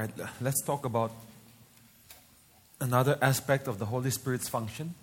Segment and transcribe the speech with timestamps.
[0.00, 0.10] right,
[0.40, 1.12] let's talk about
[2.80, 4.94] another aspect of the Holy Spirit's function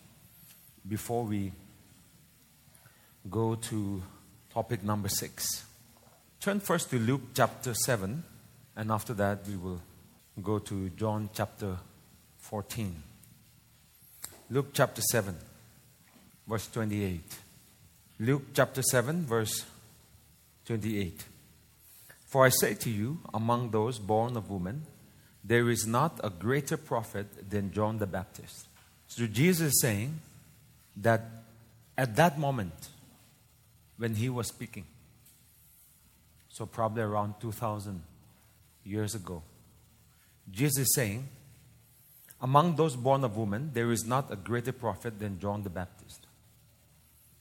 [0.87, 1.51] before we
[3.29, 4.01] go to
[4.51, 5.65] topic number six.
[6.41, 8.23] Turn first to Luke chapter 7,
[8.75, 9.81] and after that, we will
[10.41, 11.77] go to John chapter
[12.39, 12.95] 14.
[14.49, 15.35] Luke chapter 7,
[16.47, 17.21] verse 28.
[18.21, 19.63] Luke chapter 7, verse
[20.65, 21.25] 28.
[22.27, 24.85] For I say to you, among those born of woman,
[25.43, 28.67] there is not a greater prophet than John the Baptist.
[29.07, 30.19] So Jesus is saying
[30.97, 31.21] that
[31.97, 32.89] at that moment,
[33.95, 34.83] when he was speaking,
[36.49, 38.03] so probably around 2000
[38.83, 39.41] years ago,
[40.51, 41.29] Jesus is saying,
[42.41, 46.27] among those born of woman, there is not a greater prophet than John the Baptist.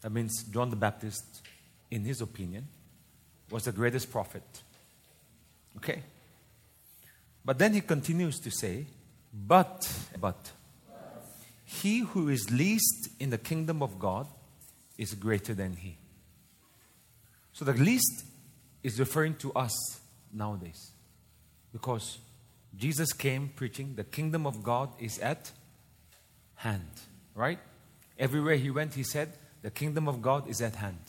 [0.03, 1.43] That means John the Baptist,
[1.91, 2.69] in his opinion,
[3.51, 4.45] was the greatest prophet.
[5.77, 6.03] Okay?
[7.45, 8.87] But then he continues to say,
[9.33, 9.89] but,
[10.21, 10.53] but,
[11.65, 14.27] he who is least in the kingdom of God
[14.97, 15.97] is greater than he.
[17.53, 18.25] So the least
[18.83, 20.01] is referring to us
[20.33, 20.93] nowadays.
[21.73, 22.19] Because
[22.77, 25.51] Jesus came preaching, the kingdom of God is at
[26.57, 26.91] hand,
[27.35, 27.59] right?
[28.19, 31.01] Everywhere he went, he said, the kingdom of God is at hand.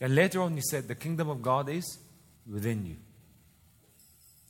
[0.00, 1.98] And later on, he said, the kingdom of God is
[2.50, 2.96] within you.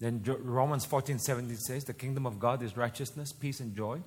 [0.00, 4.00] Then Romans 14 17 says, the kingdom of God is righteousness, peace, and joy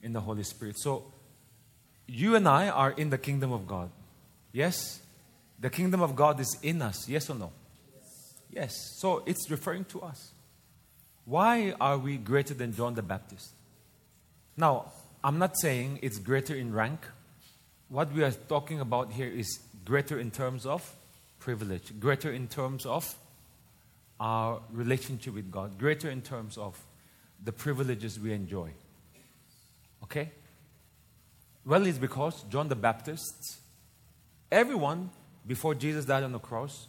[0.00, 0.78] in the Holy Spirit.
[0.78, 1.12] So,
[2.06, 3.90] you and I are in the kingdom of God.
[4.52, 5.02] Yes?
[5.58, 7.08] The kingdom of God is in us.
[7.08, 7.50] Yes or no?
[7.92, 8.34] Yes.
[8.50, 8.74] yes.
[8.98, 10.30] So, it's referring to us.
[11.24, 13.50] Why are we greater than John the Baptist?
[14.56, 17.00] Now, I'm not saying it's greater in rank.
[17.88, 20.94] What we are talking about here is greater in terms of
[21.40, 23.14] privilege, greater in terms of
[24.20, 26.78] our relationship with God, greater in terms of
[27.42, 28.70] the privileges we enjoy.
[30.04, 30.32] Okay?
[31.64, 33.58] Well, it's because John the Baptist,
[34.50, 35.10] everyone
[35.46, 36.88] before Jesus died on the cross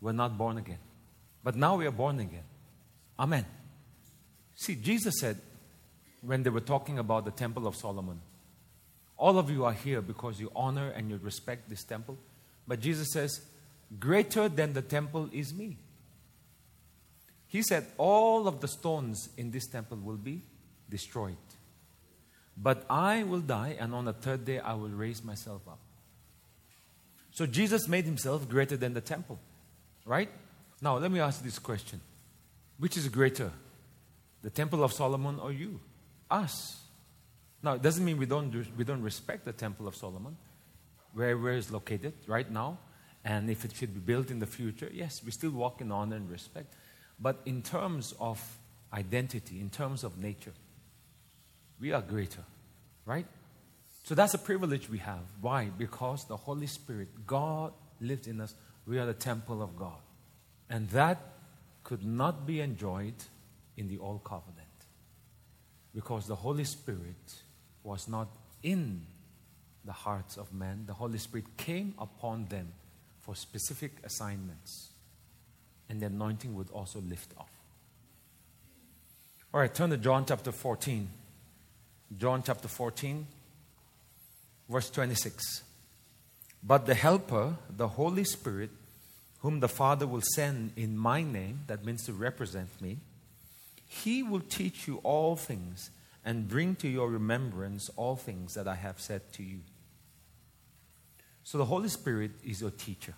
[0.00, 0.78] were not born again.
[1.42, 2.44] But now we are born again.
[3.18, 3.46] Amen.
[4.54, 5.38] See, Jesus said
[6.20, 8.20] when they were talking about the Temple of Solomon,
[9.16, 12.16] all of you are here because you honor and you respect this temple.
[12.66, 13.40] But Jesus says,
[13.98, 15.78] Greater than the temple is me.
[17.48, 20.42] He said, All of the stones in this temple will be
[20.88, 21.36] destroyed.
[22.56, 25.78] But I will die, and on the third day I will raise myself up.
[27.30, 29.38] So Jesus made himself greater than the temple,
[30.04, 30.28] right?
[30.82, 32.00] Now, let me ask this question
[32.78, 33.50] Which is greater,
[34.42, 35.80] the temple of Solomon or you?
[36.30, 36.82] Us.
[37.62, 40.36] Now, it doesn't mean we don't, we don't respect the temple of Solomon,
[41.14, 42.78] where, where it's located right now,
[43.24, 44.90] and if it should be built in the future.
[44.92, 46.74] Yes, we still walk in honor and respect.
[47.20, 48.40] But in terms of
[48.92, 50.54] identity, in terms of nature,
[51.80, 52.44] we are greater,
[53.04, 53.26] right?
[54.04, 55.20] So that's a privilege we have.
[55.40, 55.70] Why?
[55.76, 58.54] Because the Holy Spirit, God lives in us.
[58.86, 60.00] We are the temple of God.
[60.70, 61.18] And that
[61.84, 63.14] could not be enjoyed
[63.76, 64.68] in the Old Covenant
[65.94, 67.42] because the Holy Spirit
[67.82, 68.28] was not
[68.62, 69.06] in
[69.84, 70.84] the hearts of men.
[70.86, 72.72] The Holy Spirit came upon them
[73.20, 74.90] for specific assignments,
[75.88, 77.50] and the anointing would also lift off.
[79.52, 81.08] All right, turn to John chapter 14.
[82.16, 83.26] John chapter 14,
[84.68, 85.62] verse 26.
[86.62, 88.70] But the Helper, the Holy Spirit,
[89.40, 92.98] whom the Father will send in my name, that means to represent me,
[93.86, 95.90] he will teach you all things
[96.24, 99.60] and bring to your remembrance all things that I have said to you.
[101.44, 103.14] So the Holy Spirit is your teacher.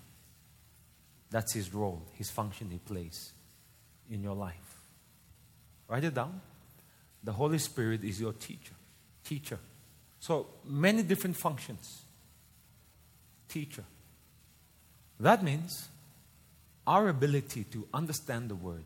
[1.30, 3.32] That's his role, his function he plays
[4.10, 4.76] in your life.
[5.88, 6.40] Write it down.
[7.22, 8.74] The Holy Spirit is your teacher.
[9.24, 9.58] Teacher.
[10.18, 12.02] So many different functions.
[13.48, 13.84] Teacher.
[15.18, 15.88] That means
[16.86, 18.84] our ability to understand the word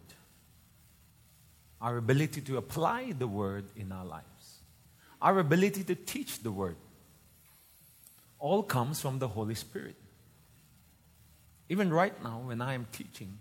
[1.84, 4.61] our ability to apply the word in our lives,
[5.20, 6.76] our ability to teach the word,
[8.38, 9.94] all comes from the Holy Spirit.
[11.69, 13.38] Even right now, when I am teaching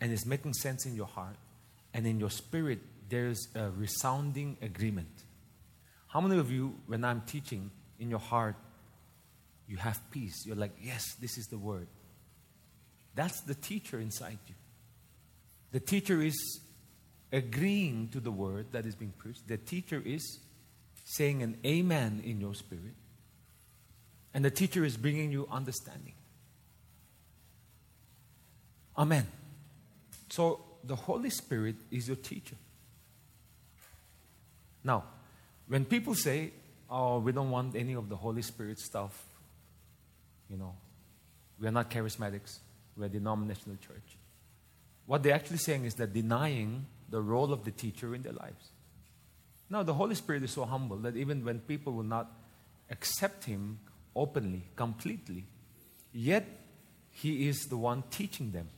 [0.00, 1.36] and it's making sense in your heart
[1.92, 5.24] and in your spirit, there's a resounding agreement.
[6.08, 8.56] How many of you, when I'm teaching in your heart,
[9.66, 10.46] you have peace?
[10.46, 11.88] You're like, yes, this is the word.
[13.14, 14.54] That's the teacher inside you.
[15.72, 16.60] The teacher is
[17.32, 19.48] agreeing to the word that is being preached.
[19.48, 20.38] The teacher is
[21.04, 22.94] saying an amen in your spirit.
[24.32, 26.14] And the teacher is bringing you understanding.
[28.98, 29.26] Amen.
[30.28, 32.56] So the Holy Spirit is your teacher.
[34.82, 35.04] Now,
[35.68, 36.52] when people say,
[36.90, 39.24] oh, we don't want any of the Holy Spirit stuff,
[40.50, 40.74] you know,
[41.60, 42.58] we are not charismatics,
[42.96, 44.16] we're denominational church.
[45.06, 48.70] What they're actually saying is that denying the role of the teacher in their lives.
[49.70, 52.32] Now, the Holy Spirit is so humble that even when people will not
[52.90, 53.78] accept Him
[54.16, 55.44] openly, completely,
[56.12, 56.46] yet
[57.10, 58.68] He is the one teaching them,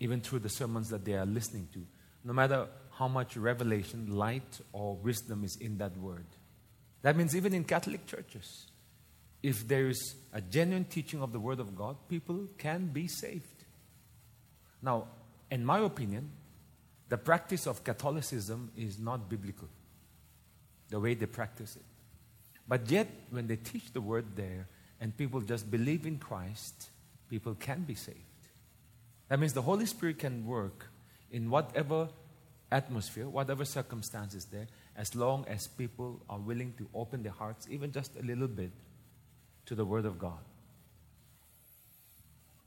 [0.00, 1.86] even through the sermons that they are listening to,
[2.24, 6.26] no matter how much revelation, light, or wisdom is in that word.
[7.02, 8.66] That means even in Catholic churches,
[9.42, 13.64] if there is a genuine teaching of the Word of God, people can be saved.
[14.82, 15.08] Now,
[15.50, 16.30] in my opinion,
[17.08, 19.68] the practice of Catholicism is not biblical,
[20.88, 21.84] the way they practice it.
[22.66, 24.66] But yet, when they teach the word there
[25.00, 26.90] and people just believe in Christ,
[27.30, 28.18] people can be saved.
[29.28, 30.88] That means the Holy Spirit can work
[31.30, 32.08] in whatever
[32.70, 37.92] atmosphere, whatever circumstances there, as long as people are willing to open their hearts, even
[37.92, 38.70] just a little bit,
[39.66, 40.38] to the Word of God.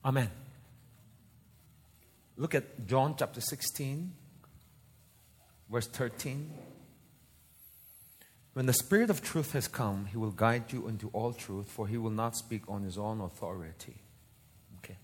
[0.04, 0.30] Amen.
[2.38, 4.14] Look at John chapter 16,
[5.70, 6.50] verse 13.
[8.54, 11.88] When the Spirit of truth has come, he will guide you into all truth, for
[11.88, 13.96] he will not speak on his own authority.
[14.78, 14.98] Okay.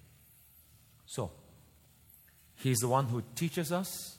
[1.05, 1.31] So,
[2.55, 4.17] he's the one who teaches us.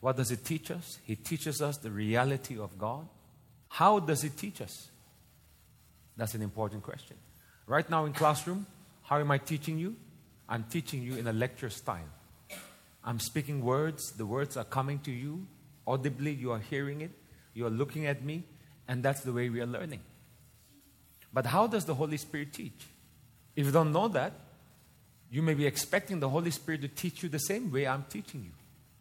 [0.00, 0.98] What does he teach us?
[1.04, 3.08] He teaches us the reality of God.
[3.68, 4.88] How does he teach us?
[6.16, 7.16] That's an important question.
[7.66, 8.66] Right now in classroom,
[9.02, 9.96] how am I teaching you?
[10.48, 12.08] I'm teaching you in a lecture style.
[13.04, 15.46] I'm speaking words, the words are coming to you
[15.86, 17.12] audibly, you are hearing it,
[17.54, 18.42] you are looking at me,
[18.88, 20.00] and that's the way we are learning.
[21.32, 22.86] But how does the Holy Spirit teach?
[23.54, 24.32] If you don't know that,
[25.30, 28.42] you may be expecting the Holy Spirit to teach you the same way I'm teaching
[28.44, 28.52] you,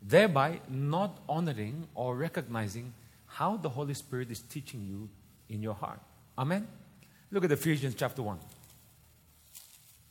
[0.02, 2.94] thereby not honoring or recognizing
[3.28, 5.10] how the Holy Spirit is teaching you
[5.50, 6.00] in your heart.
[6.38, 6.68] Amen?
[7.32, 8.40] Look at Ephesians chapter 1.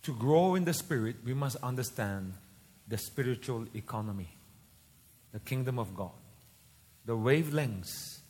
[0.02, 2.34] To grow in the Spirit, we must understand
[2.86, 4.28] the spiritual economy,
[5.32, 6.12] the kingdom of God,
[7.06, 8.20] the wavelengths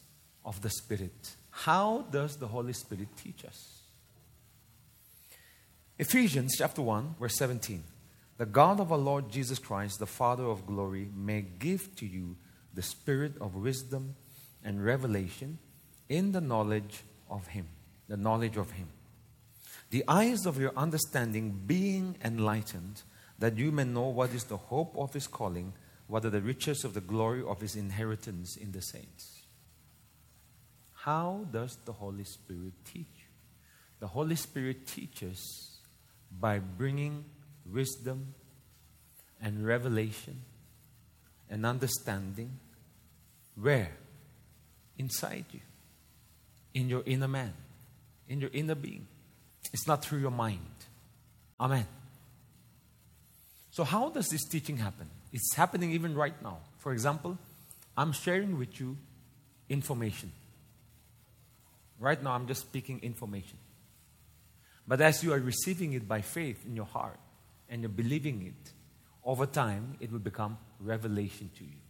[0.44, 1.34] of the Spirit.
[1.50, 3.83] How does the Holy Spirit teach us?
[5.96, 7.84] Ephesians chapter 1, verse 17.
[8.36, 12.36] The God of our Lord Jesus Christ, the Father of glory, may give to you
[12.74, 14.16] the spirit of wisdom
[14.64, 15.58] and revelation
[16.08, 17.68] in the knowledge of Him.
[18.08, 18.88] The knowledge of Him.
[19.90, 23.02] The eyes of your understanding being enlightened
[23.38, 25.74] that you may know what is the hope of his calling,
[26.08, 29.42] what are the riches of the glory of his inheritance in the saints.
[30.92, 33.28] How does the Holy Spirit teach?
[34.00, 35.73] The Holy Spirit teaches
[36.40, 37.24] by bringing
[37.70, 38.34] wisdom
[39.40, 40.42] and revelation
[41.50, 42.58] and understanding
[43.60, 43.92] where?
[44.96, 45.60] Inside you,
[46.72, 47.52] in your inner man,
[48.28, 49.06] in your inner being.
[49.72, 50.60] It's not through your mind.
[51.58, 51.86] Amen.
[53.70, 55.08] So, how does this teaching happen?
[55.32, 56.58] It's happening even right now.
[56.78, 57.36] For example,
[57.96, 58.96] I'm sharing with you
[59.68, 60.30] information.
[61.98, 63.58] Right now, I'm just speaking information.
[64.86, 67.18] But as you are receiving it by faith in your heart
[67.68, 68.72] and you're believing it,
[69.24, 71.80] over time, it will become revelation to you.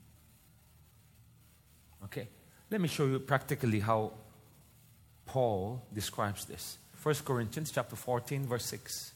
[2.04, 2.28] Okay?
[2.70, 4.12] Let me show you practically how
[5.26, 6.78] Paul describes this.
[7.02, 9.12] 1 Corinthians chapter 14 verse 6.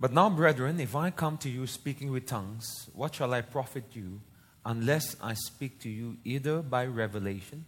[0.00, 3.84] But now, brethren, if I come to you speaking with tongues, what shall I profit
[3.92, 4.20] you
[4.64, 7.64] unless I speak to you either by revelation,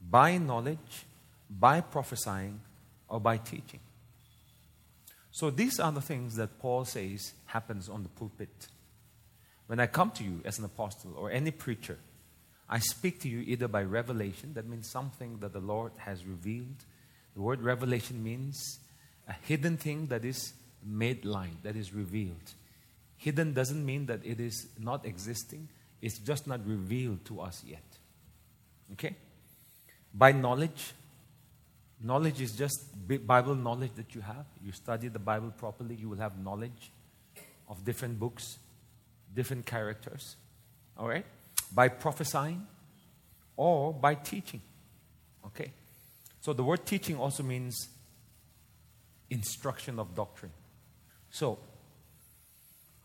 [0.00, 1.04] by knowledge,
[1.50, 2.60] by prophesying,
[3.08, 3.80] or by teaching?
[5.34, 8.68] So these are the things that Paul says happens on the pulpit.
[9.66, 11.98] When I come to you as an apostle or any preacher,
[12.68, 16.84] I speak to you either by revelation, that means something that the Lord has revealed.
[17.34, 18.78] The word revelation means
[19.26, 20.52] a hidden thing that is
[20.84, 22.52] made light, that is revealed.
[23.16, 25.68] Hidden doesn't mean that it is not existing,
[26.00, 27.82] it's just not revealed to us yet.
[28.92, 29.16] Okay?
[30.14, 30.92] By knowledge,
[32.04, 32.84] knowledge is just
[33.26, 34.44] Bible knowledge that you have.
[34.62, 36.92] You study the Bible properly, you will have knowledge
[37.68, 38.58] of different books,
[39.34, 40.36] different characters.
[40.98, 41.24] All right?
[41.72, 42.66] By prophesying
[43.56, 44.60] or by teaching.
[45.46, 45.72] Okay?
[46.40, 47.88] So the word teaching also means
[49.30, 50.52] instruction of doctrine.
[51.30, 51.58] So,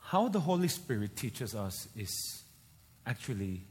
[0.02, 2.44] how the Holy Spirit teaches us is
[3.06, 3.62] actually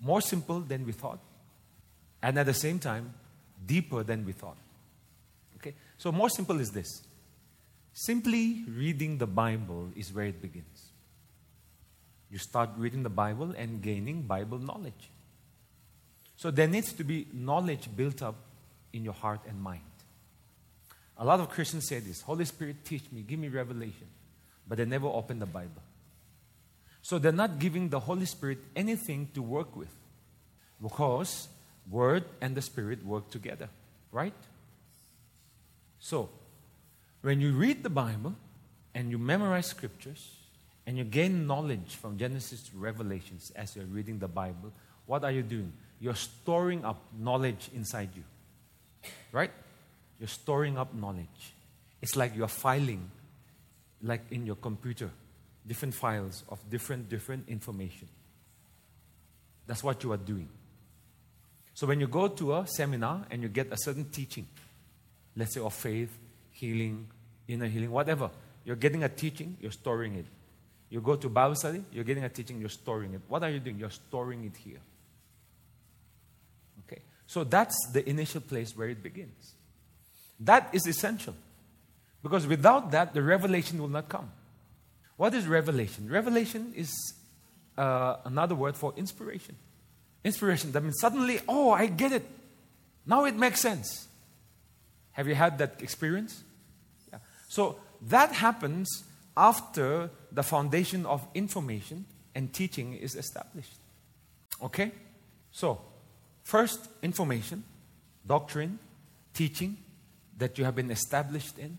[0.00, 1.20] more simple than we thought,
[2.22, 3.14] and at the same time,
[3.64, 4.58] deeper than we thought.
[5.56, 5.74] Okay?
[5.98, 7.02] So, more simple is this
[7.92, 10.90] simply reading the Bible is where it begins.
[12.30, 15.10] You start reading the Bible and gaining Bible knowledge.
[16.36, 18.36] So there needs to be knowledge built up
[18.92, 19.80] in your heart and mind.
[21.18, 24.06] A lot of Christians say this Holy Spirit, teach me, give me revelation.
[24.68, 25.82] But they never open the Bible.
[27.00, 29.94] So they're not giving the Holy Spirit anything to work with.
[30.82, 31.48] Because
[31.90, 33.68] Word and the Spirit work together,
[34.12, 34.34] right?
[35.98, 36.28] So,
[37.22, 38.34] when you read the Bible
[38.94, 40.36] and you memorize scriptures
[40.86, 44.72] and you gain knowledge from Genesis to Revelations as you're reading the Bible,
[45.06, 45.72] what are you doing?
[46.00, 48.24] You're storing up knowledge inside you.
[49.32, 49.50] Right?
[50.18, 51.54] You're storing up knowledge.
[52.02, 53.10] It's like you're filing,
[54.02, 55.10] like in your computer,
[55.66, 58.08] different files of different, different information.
[59.66, 60.48] That's what you are doing.
[61.76, 64.46] So when you go to a seminar and you get a certain teaching,
[65.36, 66.08] let's say of faith,
[66.50, 67.06] healing,
[67.46, 68.30] inner healing, whatever,
[68.64, 70.24] you're getting a teaching, you're storing it.
[70.88, 73.20] You go to Bible study, you're getting a teaching, you're storing it.
[73.28, 73.78] What are you doing?
[73.78, 74.80] You're storing it here.
[76.86, 77.02] Okay.
[77.26, 79.52] So that's the initial place where it begins.
[80.40, 81.34] That is essential.
[82.22, 84.32] Because without that, the revelation will not come.
[85.18, 86.08] What is revelation?
[86.08, 86.90] Revelation is
[87.76, 89.56] uh, another word for inspiration.
[90.26, 90.72] Inspiration.
[90.72, 92.26] That means suddenly, oh, I get it.
[93.06, 94.08] Now it makes sense.
[95.12, 96.42] Have you had that experience?
[97.12, 97.20] Yeah.
[97.48, 97.76] So
[98.08, 99.04] that happens
[99.36, 103.78] after the foundation of information and teaching is established.
[104.60, 104.90] Okay?
[105.52, 105.80] So,
[106.42, 107.62] first, information,
[108.26, 108.80] doctrine,
[109.32, 109.76] teaching
[110.38, 111.78] that you have been established in.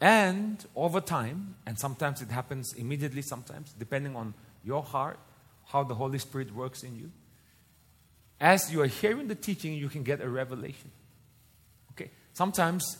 [0.00, 4.34] And over time, and sometimes it happens immediately, sometimes, depending on
[4.64, 5.20] your heart,
[5.66, 7.12] how the Holy Spirit works in you.
[8.40, 10.90] As you are hearing the teaching, you can get a revelation.
[11.92, 12.10] Okay?
[12.32, 12.96] Sometimes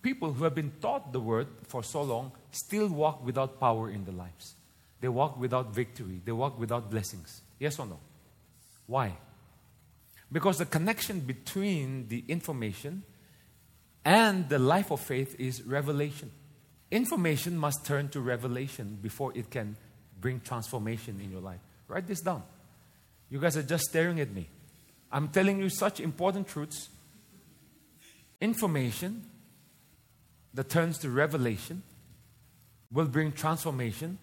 [0.00, 4.04] people who have been taught the word for so long still walk without power in
[4.04, 4.54] their lives.
[5.00, 6.20] They walk without victory.
[6.24, 7.42] They walk without blessings.
[7.58, 8.00] Yes or no?
[8.86, 9.16] Why?
[10.32, 13.02] Because the connection between the information
[14.04, 16.30] and the life of faith is revelation.
[16.90, 19.76] Information must turn to revelation before it can
[20.20, 21.60] bring transformation in your life.
[21.86, 22.42] Write this down.
[23.30, 24.48] You guys are just staring at me.
[25.10, 26.88] I'm telling you such important truths.
[28.40, 29.24] Information
[30.54, 31.82] that turns to revelation
[32.92, 34.18] will bring transformation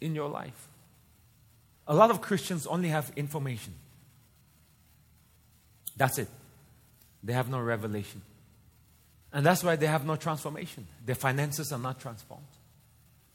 [0.00, 0.68] in your life.
[1.86, 3.74] A lot of Christians only have information.
[5.96, 6.28] That's it.
[7.24, 8.22] They have no revelation.
[9.32, 10.86] And that's why they have no transformation.
[11.04, 12.46] Their finances are not transformed.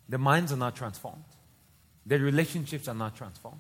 [0.07, 1.23] Their minds are not transformed.
[2.05, 3.59] Their relationships are not transformed.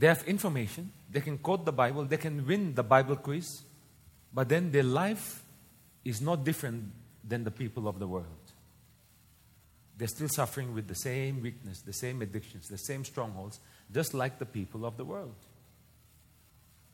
[0.00, 0.92] They have information.
[1.10, 2.04] They can quote the Bible.
[2.04, 3.60] They can win the Bible quiz.
[4.32, 5.42] But then their life
[6.06, 6.84] is not different
[7.22, 8.24] than the people of the world.
[9.98, 13.60] They're still suffering with the same weakness, the same addictions, the same strongholds,
[13.92, 15.34] just like the people of the world.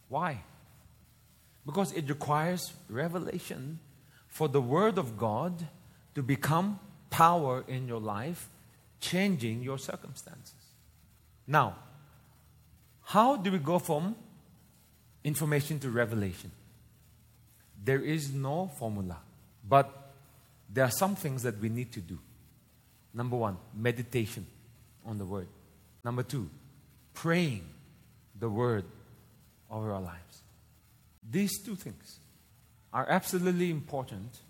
[0.08, 0.42] Why?
[1.64, 3.78] Because it requires revelation
[4.26, 5.68] for the Word of God
[6.16, 8.48] to become power in your life,
[8.98, 10.54] changing your circumstances.
[11.46, 11.76] Now,
[13.06, 14.16] how do we go from
[15.22, 16.50] information to revelation?
[17.84, 19.18] There is no formula,
[19.68, 20.10] but
[20.68, 22.18] there are some things that we need to do.
[23.14, 24.44] Number one, meditation
[25.04, 25.46] on the Word.
[26.04, 26.50] Number two,
[27.14, 27.68] praying
[28.36, 28.84] the Word
[29.70, 30.42] over our lives.
[31.30, 32.18] These two things
[32.92, 34.40] are absolutely important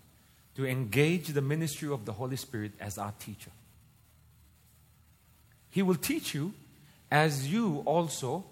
[0.55, 3.51] to engage the ministry of the Holy Spirit as our teacher.
[5.69, 6.55] He will teach you
[7.09, 8.45] as you also,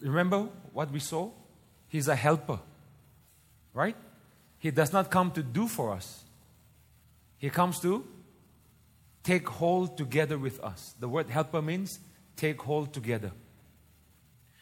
[0.00, 1.30] remember what we saw?
[1.88, 2.60] He's a helper,
[3.72, 3.96] right?
[4.58, 6.24] He does not come to do for us,
[7.38, 8.06] He comes to
[9.22, 10.94] take hold together with us.
[10.98, 12.00] The word helper means
[12.36, 13.32] take hold together.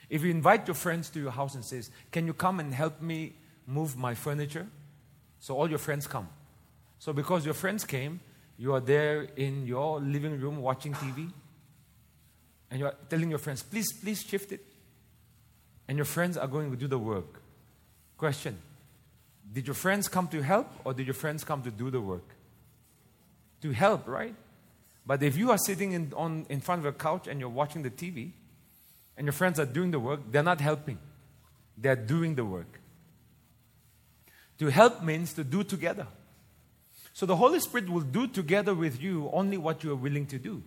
[0.08, 3.00] If you invite your friends to your house and says, "Can you come and help
[3.00, 4.68] me move my furniture?"
[5.40, 6.28] So all your friends come.
[6.98, 8.20] So because your friends came,
[8.56, 11.32] you are there in your living room watching TV,
[12.70, 14.64] and you are telling your friends, "Please, please shift it."
[15.88, 17.42] And your friends are going to do the work.
[18.16, 18.58] Question:
[19.52, 22.34] Did your friends come to help, or did your friends come to do the work?
[23.62, 24.34] To help, right?
[25.06, 27.82] But if you are sitting in, on, in front of a couch and you're watching
[27.82, 28.32] the TV
[29.16, 30.98] and your friends are doing the work, they're not helping.
[31.78, 32.80] They're doing the work.
[34.58, 36.08] To help means to do together.
[37.12, 40.38] So the Holy Spirit will do together with you only what you are willing to
[40.38, 40.62] do.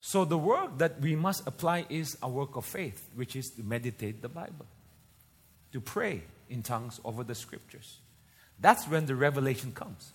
[0.00, 3.62] So the work that we must apply is a work of faith, which is to
[3.62, 4.66] meditate the Bible,
[5.72, 7.98] to pray in tongues over the scriptures.
[8.60, 10.12] That's when the revelation comes.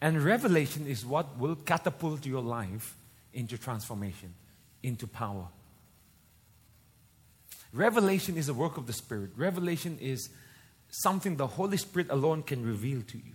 [0.00, 2.96] And revelation is what will catapult your life
[3.32, 4.34] into transformation,
[4.82, 5.46] into power.
[7.72, 9.30] Revelation is a work of the Spirit.
[9.36, 10.28] Revelation is
[10.88, 13.32] something the Holy Spirit alone can reveal to you.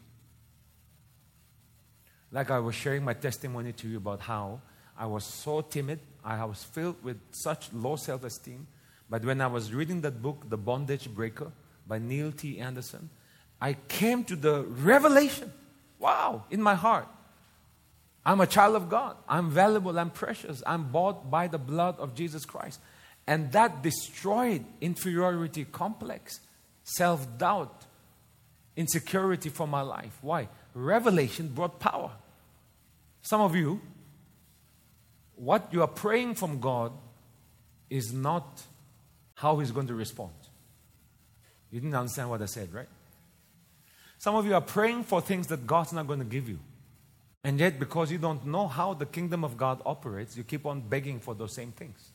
[2.32, 4.62] Like I was sharing my testimony to you about how
[4.98, 8.68] I was so timid, I was filled with such low self esteem.
[9.10, 11.52] But when I was reading that book, The Bondage Breaker
[11.88, 12.60] by Neil T.
[12.60, 13.10] Anderson,
[13.62, 15.52] I came to the revelation
[16.00, 17.08] wow, in my heart.
[18.26, 19.16] I'm a child of God.
[19.28, 19.98] I'm valuable.
[19.98, 20.62] I'm precious.
[20.66, 22.80] I'm bought by the blood of Jesus Christ.
[23.26, 26.40] And that destroyed inferiority complex,
[26.84, 27.86] self doubt,
[28.76, 30.18] insecurity for my life.
[30.22, 30.50] Why?
[30.74, 32.12] Revelation brought power.
[33.22, 33.82] Some of you,
[35.38, 36.92] what you are praying from God
[37.90, 38.62] is not
[39.36, 40.34] how He's going to respond.
[41.72, 42.88] You didn't understand what I said, right?
[44.18, 46.60] Some of you are praying for things that God's not going to give you.
[47.44, 50.82] And yet, because you don't know how the kingdom of God operates, you keep on
[50.82, 52.12] begging for those same things.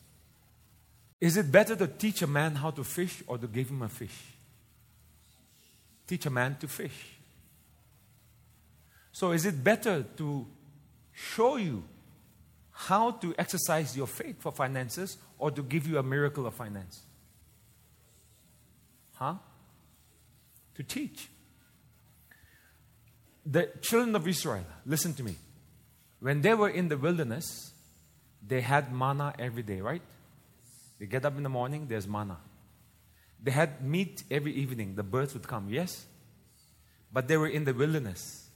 [1.21, 3.89] Is it better to teach a man how to fish or to give him a
[3.89, 4.15] fish?
[6.05, 7.15] Teach a man to fish.
[9.13, 10.45] So, is it better to
[11.13, 11.83] show you
[12.73, 17.03] how to exercise your faith for finances or to give you a miracle of finance?
[19.13, 19.35] Huh?
[20.75, 21.29] To teach.
[23.45, 25.35] The children of Israel, listen to me.
[26.19, 27.73] When they were in the wilderness,
[28.45, 30.01] they had manna every day, right?
[30.99, 32.37] They get up in the morning, there's manna.
[33.41, 36.05] They had meat every evening, the birds would come, yes?
[37.11, 38.49] But they were in the wilderness.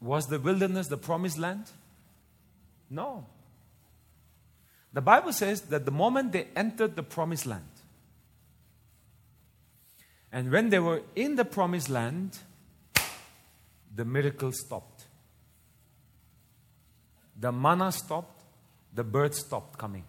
[0.00, 1.70] Was the wilderness the promised land?
[2.90, 3.26] No.
[4.92, 7.64] The Bible says that the moment they entered the promised land,
[10.32, 12.38] and when they were in the promised land,
[13.94, 15.04] the miracle stopped.
[17.38, 18.42] The manna stopped,
[18.94, 20.04] the birds stopped coming.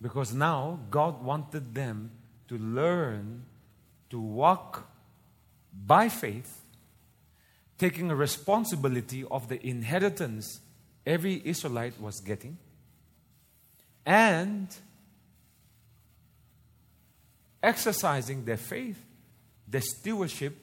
[0.00, 2.10] Because now God wanted them
[2.48, 3.44] to learn
[4.10, 4.88] to walk
[5.86, 6.62] by faith,
[7.78, 10.60] taking a responsibility of the inheritance
[11.06, 12.58] every Israelite was getting,
[14.04, 14.74] and
[17.62, 19.02] exercising their faith,
[19.66, 20.56] their stewardship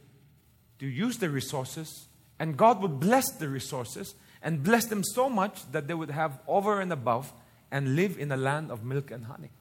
[0.79, 5.71] to use the resources, and God would bless the resources and bless them so much
[5.71, 7.31] that they would have over and above
[7.71, 9.51] and live in a land of milk and honey.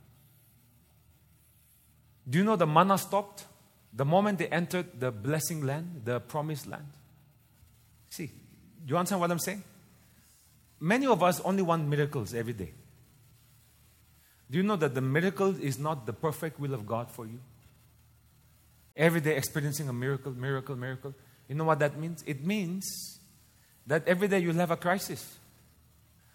[2.29, 3.47] Do you know the manna stopped
[3.93, 6.88] the moment they entered the blessing land, the promised land?
[8.14, 9.64] See, do you understand what I'm saying?
[10.79, 12.72] Many of us only want miracles every day.
[14.48, 17.40] Do you know that the miracle is not the perfect will of God for you?
[18.96, 21.12] Every day experiencing a miracle, miracle, miracle.
[21.48, 22.22] You know what that means?
[22.24, 23.18] It means
[23.85, 25.37] that every day you'll have a crisis.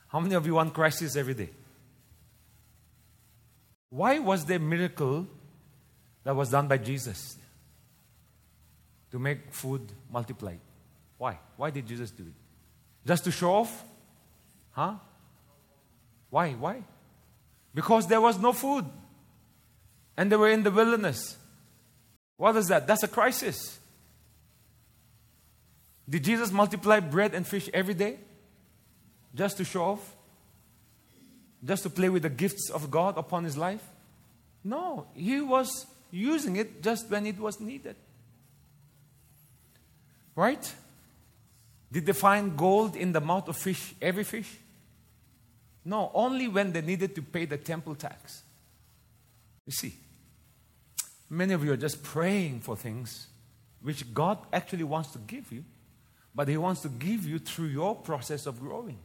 [0.09, 1.49] How many of you want crisis every day?
[3.89, 5.27] Why was there a miracle
[6.25, 7.37] that was done by Jesus
[9.11, 10.55] to make food multiply?
[11.19, 11.37] Why?
[11.57, 12.33] Why did Jesus do it?
[13.05, 13.83] Just to show off?
[14.71, 14.95] Huh?
[16.29, 16.53] Why?
[16.53, 16.83] Why?
[17.75, 18.85] Because there was no food.
[20.17, 21.37] And they were in the wilderness.
[22.37, 22.87] What is that?
[22.87, 23.79] That's a crisis.
[26.09, 28.17] Did Jesus multiply bread and fish every day?
[29.35, 30.15] Just to show off?
[31.63, 33.83] Just to play with the gifts of God upon his life?
[34.63, 37.97] No, he was using it just when it was needed.
[40.35, 40.73] Right?
[41.91, 44.57] Did they find gold in the mouth of fish, every fish?
[45.85, 48.43] No, only when they needed to pay the temple tax.
[49.65, 49.95] You see,
[51.29, 53.27] Many of you are just praying for things
[53.81, 55.63] which God actually wants to give you,
[56.33, 58.97] but He wants to give you through your process of growing.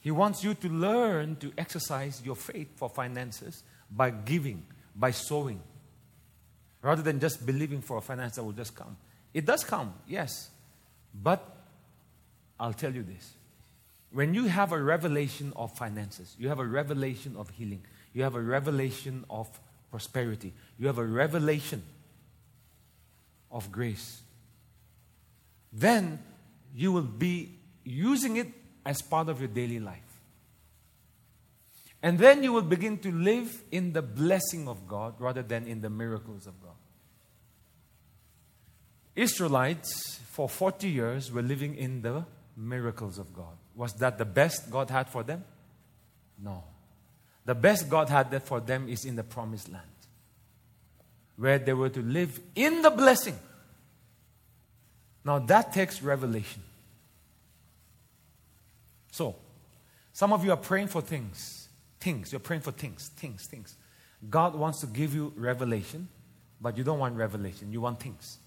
[0.00, 4.64] He wants you to learn to exercise your faith for finances by giving,
[4.96, 5.60] by sowing,
[6.80, 8.96] rather than just believing for a finance that will just come.
[9.34, 10.48] It does come, yes,
[11.14, 11.44] but
[12.58, 13.34] I'll tell you this.
[14.12, 18.34] When you have a revelation of finances, you have a revelation of healing, you have
[18.34, 19.48] a revelation of
[19.90, 20.52] prosperity.
[20.78, 21.82] You have a revelation
[23.50, 24.22] of grace.
[25.72, 26.20] Then
[26.74, 28.48] you will be using it
[28.86, 29.98] as part of your daily life.
[32.02, 35.82] And then you will begin to live in the blessing of God rather than in
[35.82, 36.72] the miracles of God.
[39.20, 42.24] Israelites, for 40 years, were living in the
[42.56, 43.54] miracles of God.
[43.74, 45.44] Was that the best God had for them?
[46.42, 46.64] No.
[47.44, 49.84] The best God had for them is in the promised land,
[51.36, 53.38] where they were to live in the blessing.
[55.24, 56.62] Now that takes revelation.
[59.12, 59.36] So,
[60.12, 61.68] some of you are praying for things.
[61.98, 62.32] Things.
[62.32, 63.10] You're praying for things.
[63.16, 63.46] Things.
[63.46, 63.76] Things.
[64.28, 66.08] God wants to give you revelation,
[66.60, 67.72] but you don't want revelation.
[67.72, 68.38] You want things.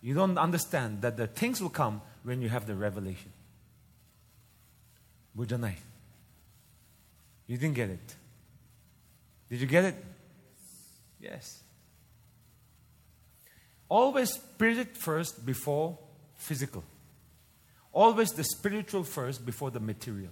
[0.00, 3.32] You don't understand that the things will come when you have the revelation.
[5.36, 5.74] Bujanai.
[7.46, 8.16] You didn't get it.
[9.48, 10.04] Did you get it?
[11.20, 11.62] Yes.
[13.88, 15.98] Always spirit first before
[16.36, 16.84] physical.
[17.92, 20.30] Always the spiritual first before the material.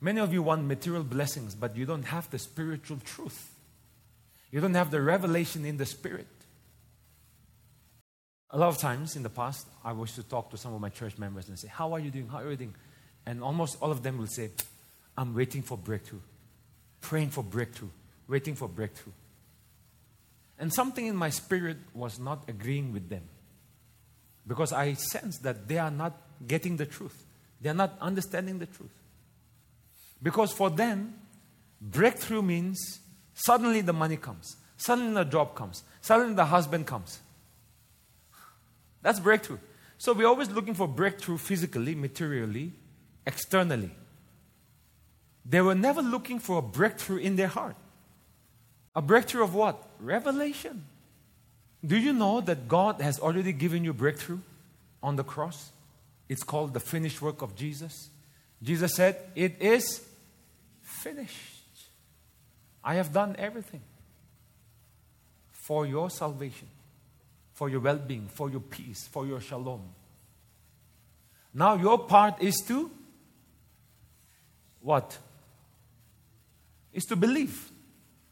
[0.00, 3.54] Many of you want material blessings, but you don't have the spiritual truth.
[4.50, 6.26] You don't have the revelation in the spirit.
[8.52, 10.88] A lot of times in the past, I used to talk to some of my
[10.88, 12.28] church members and say, How are you doing?
[12.28, 12.74] How are you doing?
[13.26, 14.50] And almost all of them will say,
[15.16, 16.20] I'm waiting for breakthrough,
[17.00, 17.90] praying for breakthrough,
[18.26, 19.12] waiting for breakthrough.
[20.58, 23.22] And something in my spirit was not agreeing with them
[24.46, 27.24] because I sensed that they are not getting the truth,
[27.60, 28.90] they are not understanding the truth.
[30.22, 31.14] Because for them,
[31.80, 33.00] breakthrough means
[33.32, 37.20] suddenly the money comes, suddenly the job comes, suddenly the husband comes.
[39.02, 39.58] That's breakthrough.
[39.98, 42.72] So we're always looking for breakthrough physically, materially,
[43.26, 43.90] externally.
[45.44, 47.76] They were never looking for a breakthrough in their heart.
[48.94, 49.82] A breakthrough of what?
[49.98, 50.84] Revelation.
[51.84, 54.40] Do you know that God has already given you breakthrough
[55.02, 55.70] on the cross?
[56.28, 58.10] It's called the finished work of Jesus.
[58.62, 60.06] Jesus said, It is
[60.82, 61.36] finished.
[62.84, 63.80] I have done everything
[65.52, 66.68] for your salvation,
[67.60, 69.82] for your well being, for your peace, for your shalom.
[71.52, 72.90] Now your part is to
[74.80, 75.18] what?
[76.94, 77.70] Is to believe,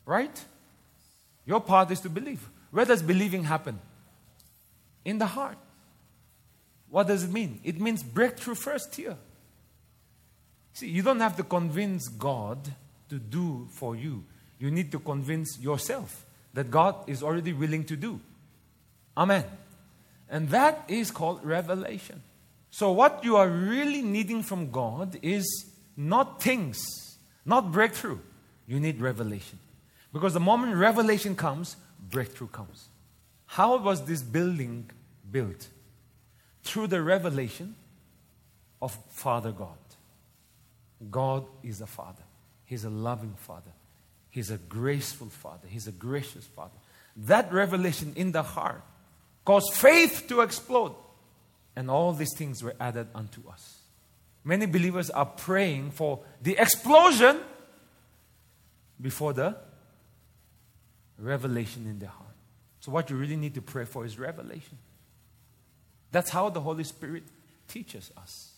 [0.07, 0.43] right?
[1.45, 2.49] Your part is to believe.
[2.71, 3.79] Where does believing happen?
[5.05, 5.59] In the heart.
[6.88, 7.61] What does it mean?
[7.64, 9.19] It means breakthrough first here.
[10.73, 12.67] See, you don't have to convince God
[13.11, 14.25] to do for you.
[14.59, 18.23] You need to convince yourself that God is already willing to do.
[19.18, 19.44] Amen.
[20.31, 22.22] And that is called revelation.
[22.70, 26.78] So, what you are really needing from God is not things,
[27.44, 28.20] not breakthrough.
[28.68, 29.59] You need revelation.
[30.12, 31.76] Because the moment revelation comes,
[32.11, 32.88] breakthrough comes.
[33.46, 34.90] How was this building
[35.31, 35.68] built?
[36.62, 37.74] Through the revelation
[38.81, 39.76] of Father God.
[41.11, 42.22] God is a Father.
[42.64, 43.72] He's a loving Father.
[44.31, 45.66] He's a graceful Father.
[45.66, 46.78] He's a gracious Father.
[47.16, 48.83] That revelation in the heart
[49.49, 50.95] caused faith to explode.
[51.75, 53.79] And all these things were added unto us.
[54.45, 57.41] Many believers are praying for the explosion
[59.01, 59.57] before the
[61.19, 62.37] revelation in their heart.
[62.81, 64.77] So, what you really need to pray for is revelation.
[66.13, 67.23] That's how the Holy Spirit
[67.69, 68.53] teaches us.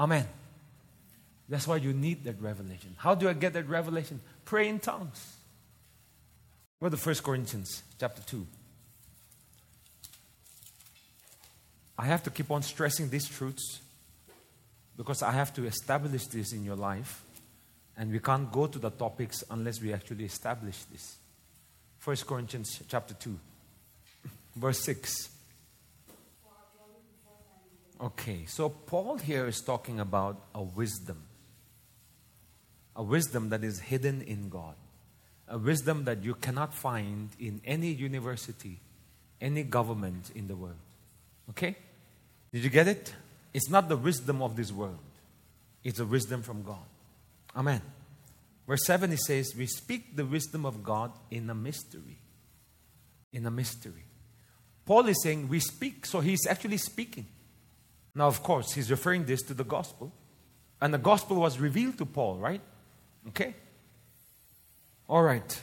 [0.00, 0.26] Amen.
[1.48, 2.96] That's why you need that revelation.
[2.98, 4.20] How do I get that revelation?
[4.44, 5.36] Pray in tongues.
[6.82, 8.46] Go to 1 Corinthians chapter 2.
[12.00, 13.82] I have to keep on stressing these truths
[14.96, 17.22] because I have to establish this in your life.
[17.94, 21.18] And we can't go to the topics unless we actually establish this.
[22.02, 23.38] 1 Corinthians chapter 2,
[24.56, 25.28] verse 6.
[28.00, 31.22] Okay, so Paul here is talking about a wisdom.
[32.96, 34.74] A wisdom that is hidden in God.
[35.48, 38.80] A wisdom that you cannot find in any university,
[39.38, 40.80] any government in the world.
[41.50, 41.76] Okay?
[42.52, 43.14] Did you get it?
[43.52, 44.98] It's not the wisdom of this world,
[45.84, 46.86] it's a wisdom from God.
[47.56, 47.82] Amen.
[48.66, 52.18] Verse 7 it says, We speak the wisdom of God in a mystery.
[53.32, 54.04] In a mystery.
[54.86, 57.26] Paul is saying, We speak, so he's actually speaking.
[58.14, 60.12] Now, of course, he's referring this to the gospel.
[60.80, 62.60] And the gospel was revealed to Paul, right?
[63.28, 63.54] Okay?
[65.08, 65.62] All right.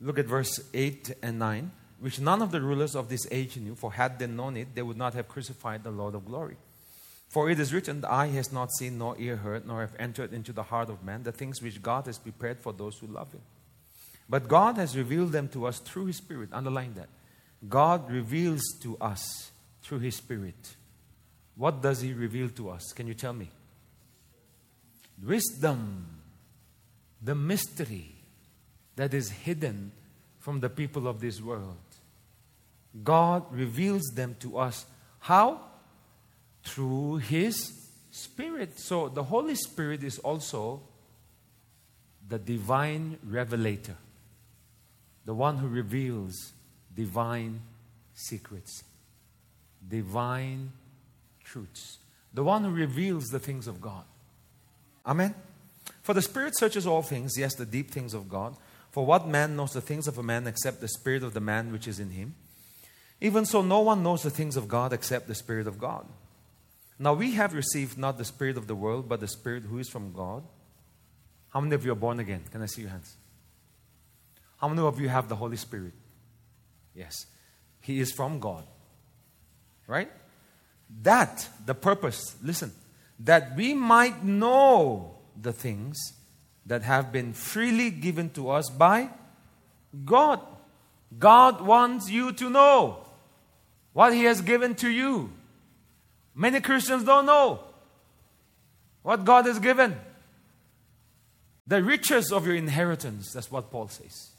[0.00, 3.74] Look at verse 8 and 9 which none of the rulers of this age knew,
[3.74, 6.56] for had they known it, they would not have crucified the Lord of glory.
[7.28, 10.32] For it is written, The eye has not seen, nor ear heard, nor have entered
[10.32, 13.32] into the heart of man the things which God has prepared for those who love
[13.32, 13.42] Him.
[14.28, 16.50] But God has revealed them to us through His Spirit.
[16.52, 17.08] Underline that.
[17.68, 19.50] God reveals to us
[19.82, 20.76] through His Spirit.
[21.56, 22.92] What does He reveal to us?
[22.92, 23.50] Can you tell me?
[25.22, 26.06] Wisdom,
[27.20, 28.14] the mystery
[28.96, 29.92] that is hidden
[30.38, 31.76] from the people of this world.
[33.02, 34.86] God reveals them to us.
[35.20, 35.60] How?
[36.64, 37.72] Through His
[38.10, 38.78] Spirit.
[38.78, 40.82] So the Holy Spirit is also
[42.28, 43.96] the divine revelator,
[45.24, 46.52] the one who reveals
[46.94, 47.60] divine
[48.14, 48.82] secrets,
[49.88, 50.72] divine
[51.42, 51.98] truths.
[52.34, 54.04] the one who reveals the things of God.
[55.06, 55.34] Amen.
[56.02, 58.54] For the Spirit searches all things, yes, the deep things of God.
[58.90, 61.72] For what man knows the things of a man except the Spirit of the man
[61.72, 62.34] which is in him?
[63.20, 66.06] Even so, no one knows the things of God except the Spirit of God.
[66.98, 69.88] Now we have received not the Spirit of the world, but the Spirit who is
[69.88, 70.42] from God.
[71.50, 72.44] How many of you are born again?
[72.50, 73.16] Can I see your hands?
[74.58, 75.92] How many of you have the Holy Spirit?
[76.94, 77.26] Yes.
[77.80, 78.64] He is from God.
[79.86, 80.10] Right?
[81.02, 82.72] That, the purpose, listen,
[83.20, 85.96] that we might know the things
[86.66, 89.08] that have been freely given to us by
[90.04, 90.40] God.
[91.18, 93.07] God wants you to know
[93.92, 95.30] what He has given to you.
[96.34, 97.60] Many Christians don't know
[99.02, 99.96] what God has given.
[101.66, 104.30] The riches of your inheritance, that's what Paul says.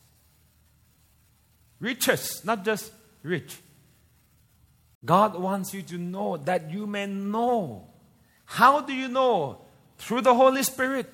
[1.79, 2.91] Riches, not just
[3.23, 3.57] rich.
[5.05, 7.87] God wants you to know that you may know.
[8.45, 9.61] How do you know?
[9.97, 11.11] Through the Holy Spirit,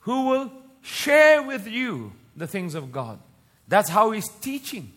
[0.00, 3.18] who will share with you the things of God.
[3.66, 4.92] That's how He's teaching.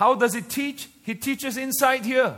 [0.00, 0.88] How does He teach?
[1.02, 2.34] He teaches inside here.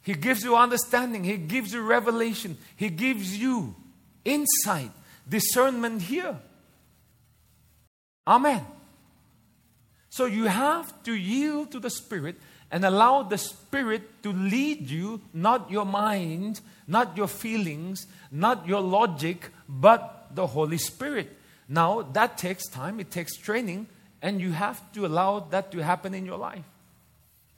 [0.00, 3.74] He gives you understanding, He gives you revelation, He gives you
[4.24, 4.92] insight,
[5.28, 6.38] discernment here.
[8.26, 8.64] Amen.
[10.08, 12.36] So you have to yield to the Spirit
[12.70, 18.80] and allow the Spirit to lead you, not your mind, not your feelings, not your
[18.80, 21.36] logic, but the Holy Spirit.
[21.68, 23.88] Now, that takes time, it takes training,
[24.22, 26.64] and you have to allow that to happen in your life.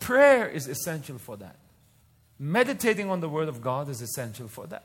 [0.00, 1.56] Prayer is essential for that.
[2.38, 4.84] Meditating on the Word of God is essential for that.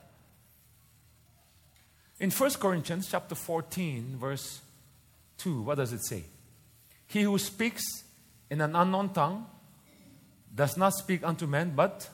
[2.19, 4.59] In 1 Corinthians chapter 14, verse
[5.37, 6.25] 2, what does it say?
[7.07, 7.83] He who speaks
[8.49, 9.47] in an unknown tongue
[10.53, 12.09] does not speak unto men, but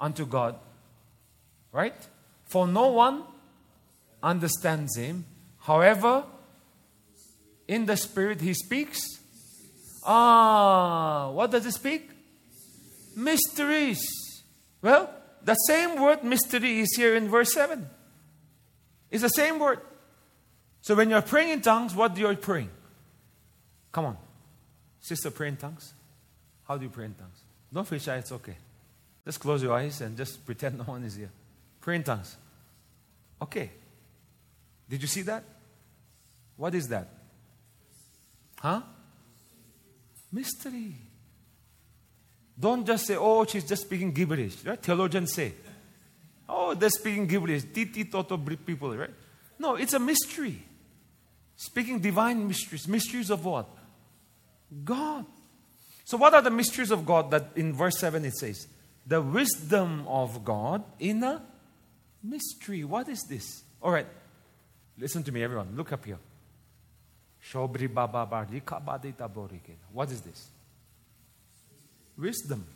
[0.00, 0.56] unto God.
[1.72, 1.94] Right?
[2.46, 3.22] For no one
[4.22, 5.26] understands him.
[5.60, 6.24] However,
[7.72, 9.00] in the Spirit he speaks.
[10.04, 12.10] Ah, what does he speak?
[13.16, 14.02] Mysteries.
[14.82, 15.08] Well,
[15.42, 17.88] the same word mystery is here in verse 7.
[19.10, 19.80] It's the same word.
[20.82, 22.68] So when you're praying in tongues, what do you pray?
[23.90, 24.16] Come on.
[25.00, 25.94] Sister, pray in tongues.
[26.68, 27.40] How do you pray in tongues?
[27.72, 28.56] Don't feel shy, it's okay.
[29.24, 31.30] Just close your eyes and just pretend no one is here.
[31.80, 32.36] Pray in tongues.
[33.40, 33.70] Okay.
[34.90, 35.44] Did you see that?
[36.56, 37.21] What is that?
[38.62, 38.80] Huh?
[40.30, 40.94] Mystery.
[42.58, 44.64] Don't just say, oh, she's just speaking gibberish.
[44.64, 44.80] Right?
[44.80, 45.52] Theologians say,
[46.48, 47.64] oh, they're speaking gibberish.
[47.74, 49.10] Titi toto people, right?
[49.58, 50.62] No, it's a mystery.
[51.56, 52.86] Speaking divine mysteries.
[52.86, 53.68] Mysteries of what?
[54.84, 55.26] God.
[56.04, 58.68] So, what are the mysteries of God that in verse 7 it says?
[59.04, 61.42] The wisdom of God in a
[62.22, 62.84] mystery.
[62.84, 63.64] What is this?
[63.82, 64.06] All right,
[64.96, 65.74] listen to me, everyone.
[65.74, 66.18] Look up here.
[69.92, 70.48] What is this?
[72.16, 72.66] Wisdom.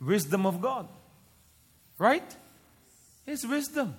[0.00, 0.88] Wisdom of God.
[1.98, 2.36] Right?
[3.26, 3.96] It's wisdom.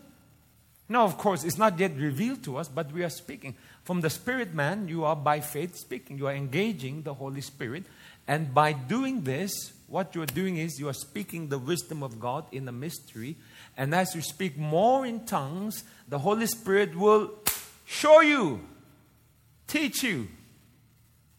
[0.87, 3.55] Now, of course, it's not yet revealed to us, but we are speaking.
[3.83, 6.17] From the spirit man, you are by faith speaking.
[6.17, 7.83] You are engaging the Holy Spirit.
[8.27, 9.51] And by doing this,
[9.87, 13.35] what you are doing is you are speaking the wisdom of God in a mystery.
[13.77, 17.33] And as you speak more in tongues, the Holy Spirit will
[17.89, 18.61] show you,
[19.67, 20.27] teach you.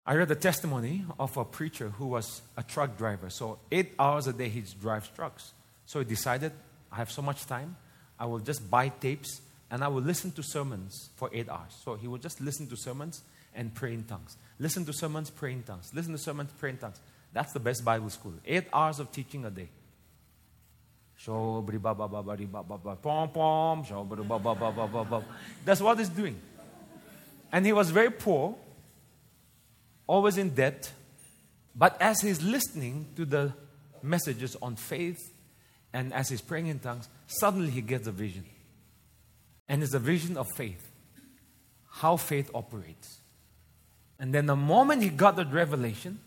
[0.04, 3.30] I read the testimony of a preacher who was a truck driver.
[3.30, 5.52] So, eight hours a day he drives trucks.
[5.86, 6.52] So, he decided,
[6.90, 7.76] I have so much time.
[8.18, 11.76] I will just buy tapes and I will listen to sermons for eight hours.
[11.84, 13.22] So he would just listen to sermons
[13.54, 14.36] and pray in tongues.
[14.58, 15.90] Listen to sermons, pray in tongues.
[15.94, 17.00] Listen to sermons, pray in tongues.
[17.32, 18.34] That's the best Bible school.
[18.44, 19.68] Eight hours of teaching a day.
[25.66, 26.40] That's what he's doing.
[27.52, 28.56] And he was very poor,
[30.06, 30.90] always in debt.
[31.76, 33.52] But as he's listening to the
[34.02, 35.18] messages on faith
[35.92, 38.46] and as he's praying in tongues, suddenly he gets a vision.
[39.68, 40.90] And it's a vision of faith,
[41.90, 43.20] how faith operates.
[44.18, 46.18] And then the moment he got that revelation,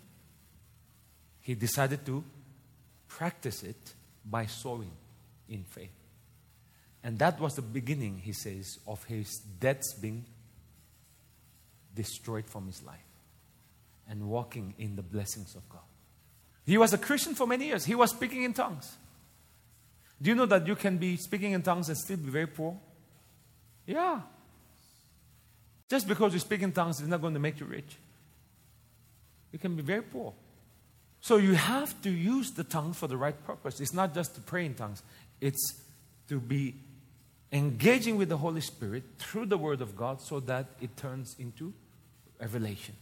[1.42, 2.24] he decided to
[3.08, 4.92] practice it by sowing
[5.50, 5.92] in faith.
[7.04, 10.26] And that was the beginning, he says, of his debts being
[11.94, 12.98] destroyed from his life
[14.10, 15.82] and walking in the blessings of God.
[16.66, 17.84] He was a Christian for many years.
[17.86, 18.96] He was speaking in tongues.
[20.22, 22.78] Do you know that you can be speaking in tongues and still be very poor?
[23.86, 24.22] Yeah.
[25.90, 27.98] Just because you speak in tongues is not going to make you rich.
[29.52, 30.34] You can be very poor.
[31.24, 33.80] So you have to use the tongue for the right purpose.
[33.80, 35.02] It's not just to pray in tongues,
[35.40, 35.82] it's
[36.28, 36.76] to be
[37.54, 41.74] engaging with the Holy Spirit through the Word of God so that it turns into
[42.42, 42.98] revelation.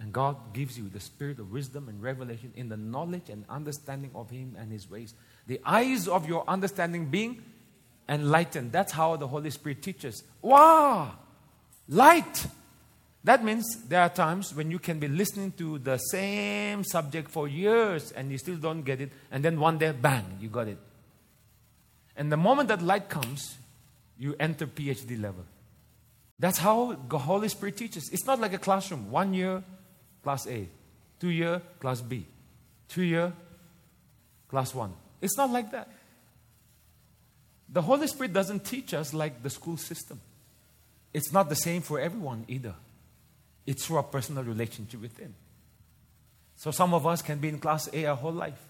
[0.00, 4.10] And God gives you the spirit of wisdom and revelation in the knowledge and understanding
[4.12, 5.14] of Him and His ways.
[5.46, 7.40] The eyes of your understanding being
[8.08, 8.72] enlightened.
[8.72, 10.24] That's how the Holy Spirit teaches.
[10.42, 11.12] Wow!
[11.88, 12.46] Light!
[13.24, 17.48] That means there are times when you can be listening to the same subject for
[17.48, 20.78] years and you still don't get it, and then one day, bang, you got it.
[22.16, 23.56] And the moment that light comes,
[24.18, 25.44] you enter PhD level.
[26.38, 28.10] That's how the Holy Spirit teaches.
[28.12, 29.10] It's not like a classroom.
[29.10, 29.62] One year,
[30.22, 30.68] class A.
[31.18, 32.26] Two year, class B.
[32.88, 33.32] Two year,
[34.48, 34.92] class one.
[35.22, 35.88] It's not like that.
[37.70, 40.20] The Holy Spirit doesn't teach us like the school system.
[41.14, 42.74] It's not the same for everyone either.
[43.66, 45.34] It's through a personal relationship with Him.
[46.56, 48.60] So some of us can be in class A our whole life.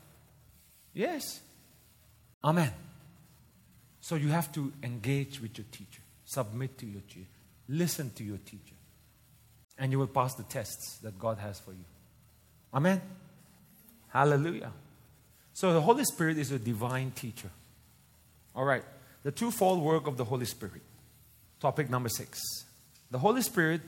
[0.93, 1.41] Yes.
[2.43, 2.73] Amen.
[4.01, 7.29] So you have to engage with your teacher, submit to your teacher,
[7.69, 8.75] listen to your teacher,
[9.79, 11.85] and you will pass the tests that God has for you.
[12.73, 13.01] Amen.
[14.09, 14.73] Hallelujah.
[15.53, 17.51] So the Holy Spirit is a divine teacher.
[18.55, 18.85] All right.
[19.23, 20.83] The twofold work of the Holy Spirit.
[21.61, 22.41] Topic number six.
[23.11, 23.81] The Holy Spirit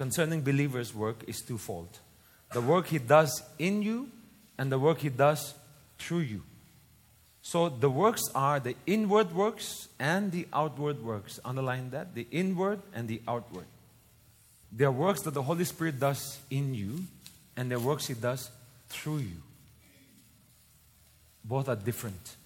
[0.00, 1.98] concerning believers' work is twofold
[2.54, 4.08] the work He does in you
[4.56, 5.52] and the work He does
[5.98, 6.42] through you.
[7.42, 11.38] So the works are the inward works and the outward works.
[11.44, 13.66] Underline that the inward and the outward.
[14.72, 17.04] There are works that the Holy Spirit does in you,
[17.56, 18.50] and the works He does
[18.88, 19.42] through you.
[21.44, 22.36] Both are different.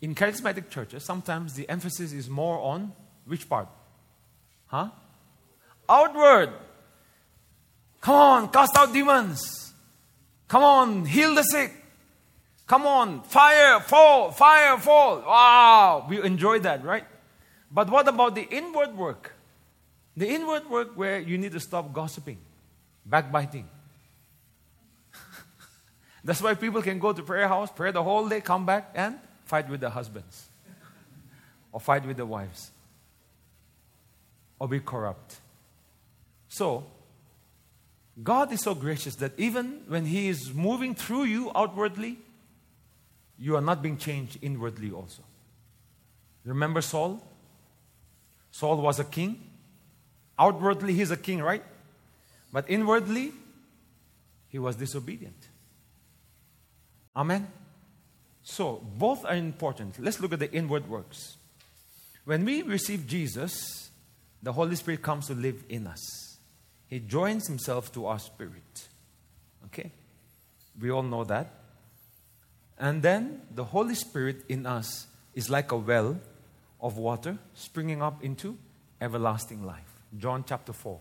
[0.00, 2.92] In charismatic churches, sometimes the emphasis is more on
[3.26, 3.68] which part?
[4.66, 4.88] Huh?
[5.88, 6.50] Outward.
[8.00, 9.72] Come on, cast out demons.
[10.48, 11.72] Come on, heal the sick.
[12.66, 15.20] Come on, fire, fall, fire, fall.
[15.20, 17.04] Wow, we enjoy that, right?
[17.70, 19.32] But what about the inward work?
[20.16, 22.38] The inward work where you need to stop gossiping,
[23.04, 23.68] backbiting.
[26.24, 29.18] That's why people can go to prayer house, pray the whole day, come back and
[29.44, 30.48] fight with their husbands
[31.72, 32.70] or fight with their wives
[34.58, 35.40] or be corrupt.
[36.54, 36.86] So,
[38.22, 42.16] God is so gracious that even when He is moving through you outwardly,
[43.36, 45.24] you are not being changed inwardly also.
[46.44, 47.20] Remember Saul?
[48.52, 49.50] Saul was a king.
[50.38, 51.64] Outwardly, he's a king, right?
[52.52, 53.32] But inwardly,
[54.48, 55.48] he was disobedient.
[57.16, 57.48] Amen?
[58.44, 59.98] So, both are important.
[59.98, 61.36] Let's look at the inward works.
[62.24, 63.90] When we receive Jesus,
[64.40, 66.23] the Holy Spirit comes to live in us.
[66.88, 68.88] He joins himself to our spirit.
[69.66, 69.90] Okay?
[70.80, 71.50] We all know that.
[72.78, 76.18] And then the Holy Spirit in us is like a well
[76.80, 78.58] of water springing up into
[79.00, 80.00] everlasting life.
[80.16, 81.00] John chapter 4.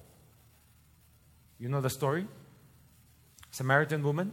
[1.59, 2.27] You know the story?
[3.51, 4.31] Samaritan woman.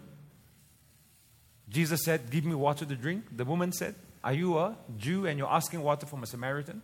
[1.68, 3.24] Jesus said, Give me water to drink.
[3.36, 6.82] The woman said, Are you a Jew and you're asking water from a Samaritan?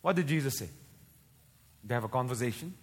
[0.00, 0.68] What did Jesus say?
[1.84, 2.74] They have a conversation.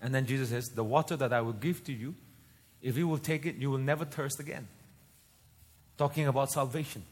[0.00, 2.14] And then Jesus says, The water that I will give to you,
[2.82, 4.68] if you will take it, you will never thirst again
[5.98, 7.02] talking about salvation.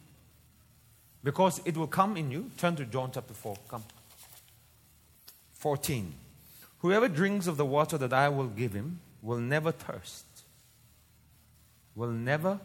[1.23, 2.51] Because it will come in you.
[2.57, 3.57] Turn to John chapter 4.
[3.69, 3.85] Come.
[5.55, 6.15] 14.
[6.79, 10.25] Whoever drinks of the water that I will give him will never thirst.
[11.97, 12.61] Will never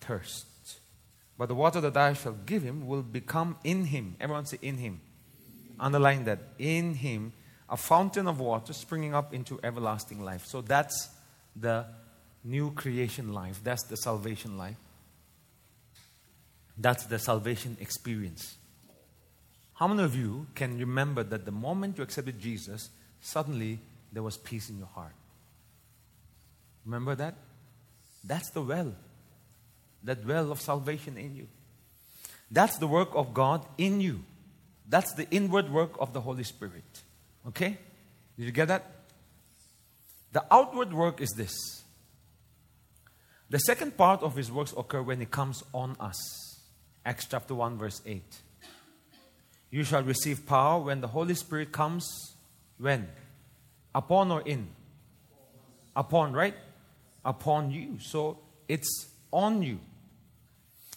[0.00, 0.46] thirst.
[1.38, 4.16] But the water that I shall give him will become in him.
[4.18, 5.00] Everyone say in him.
[5.78, 6.40] Underline that.
[6.58, 7.32] In him,
[7.68, 10.46] a fountain of water springing up into everlasting life.
[10.46, 11.10] So that's
[11.54, 11.86] the
[12.44, 13.60] new creation life.
[13.62, 14.76] That's the salvation life.
[16.78, 18.56] That's the salvation experience.
[19.74, 22.90] How many of you can remember that the moment you accepted Jesus,
[23.20, 23.78] suddenly
[24.12, 25.14] there was peace in your heart?
[26.84, 27.34] Remember that?
[28.24, 28.94] That's the well.
[30.04, 31.48] That well of salvation in you.
[32.50, 34.22] That's the work of God in you.
[34.88, 37.02] That's the inward work of the Holy Spirit.
[37.48, 37.78] Okay?
[38.38, 38.84] Did you get that?
[40.32, 41.54] The outward work is this.
[43.48, 46.16] The second part of his works occur when he comes on us.
[47.04, 48.22] Acts chapter 1, verse 8.
[49.70, 52.06] You shall receive power when the Holy Spirit comes.
[52.78, 53.08] When?
[53.94, 54.68] Upon or in?
[55.94, 56.54] Upon, right?
[57.24, 57.98] Upon you.
[58.00, 58.38] So
[58.68, 59.78] it's on you.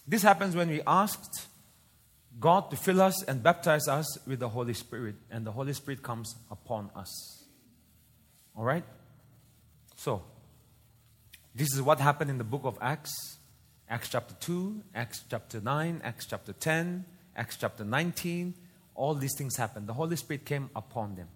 [0.07, 1.47] This happens when we asked
[2.39, 6.01] God to fill us and baptize us with the Holy Spirit, and the Holy Spirit
[6.01, 7.43] comes upon us.
[8.55, 8.83] All right?
[9.95, 10.23] So,
[11.53, 13.39] this is what happened in the book of Acts
[13.91, 18.53] Acts chapter 2, Acts chapter 9, Acts chapter 10, Acts chapter 19.
[18.93, 19.87] All these things happened.
[19.87, 21.27] The Holy Spirit came upon them.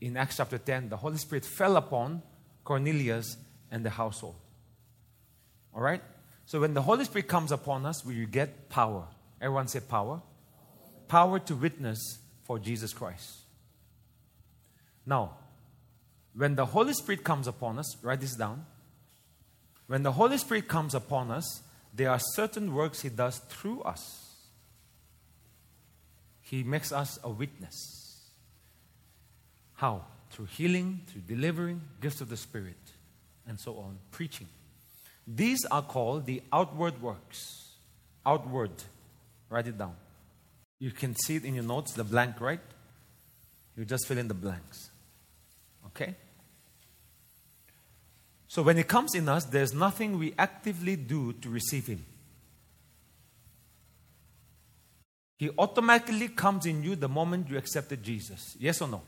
[0.00, 2.22] In Acts chapter 10, the Holy Spirit fell upon
[2.64, 3.36] Cornelius
[3.70, 4.36] and the household.
[5.74, 6.02] All right?
[6.46, 9.04] So when the Holy Spirit comes upon us, we get power.
[9.38, 10.22] Everyone say power.
[11.12, 13.40] Power to witness for Jesus Christ.
[15.04, 15.32] Now,
[16.34, 18.64] when the Holy Spirit comes upon us, write this down.
[19.88, 21.60] When the Holy Spirit comes upon us,
[21.92, 24.00] there are certain works He does through us.
[26.40, 28.30] He makes us a witness.
[29.74, 30.06] How?
[30.30, 32.80] Through healing, through delivering, gifts of the Spirit,
[33.46, 34.48] and so on, preaching.
[35.26, 37.72] These are called the outward works.
[38.24, 38.72] Outward.
[39.50, 39.96] Write it down.
[40.82, 42.58] You can see it in your notes, the blank, right?
[43.76, 44.90] You just fill in the blanks.
[45.86, 46.16] Okay?
[48.48, 52.04] So when He comes in us, there's nothing we actively do to receive Him.
[55.38, 58.56] He automatically comes in you the moment you accepted Jesus.
[58.58, 59.02] Yes or no?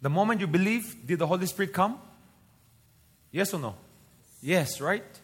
[0.00, 1.98] The moment you believe, did the Holy Spirit come?
[3.32, 3.74] Yes or no?
[4.40, 5.20] Yes, right?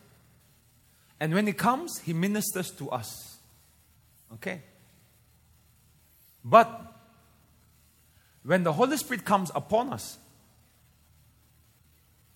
[1.21, 3.39] And when He comes, He ministers to us.
[4.35, 4.61] Okay?
[6.49, 6.95] But
[8.45, 10.17] when the Holy Spirit comes upon us,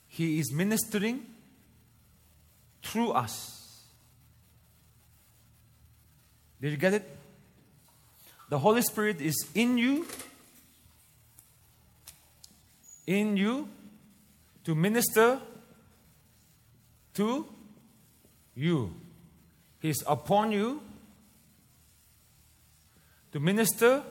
[0.09, 1.25] He is ministering
[2.83, 3.85] through us.
[6.61, 7.17] Did you get it?
[8.49, 10.05] The Holy Spirit is in you,
[13.07, 13.69] in you
[14.65, 15.39] to minister
[17.15, 17.47] to
[18.57, 18.93] you.
[19.79, 20.83] He's upon you
[23.33, 24.03] to minister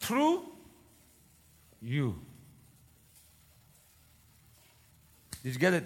[0.00, 0.42] through
[1.80, 2.18] you.
[5.42, 5.84] Did you get it?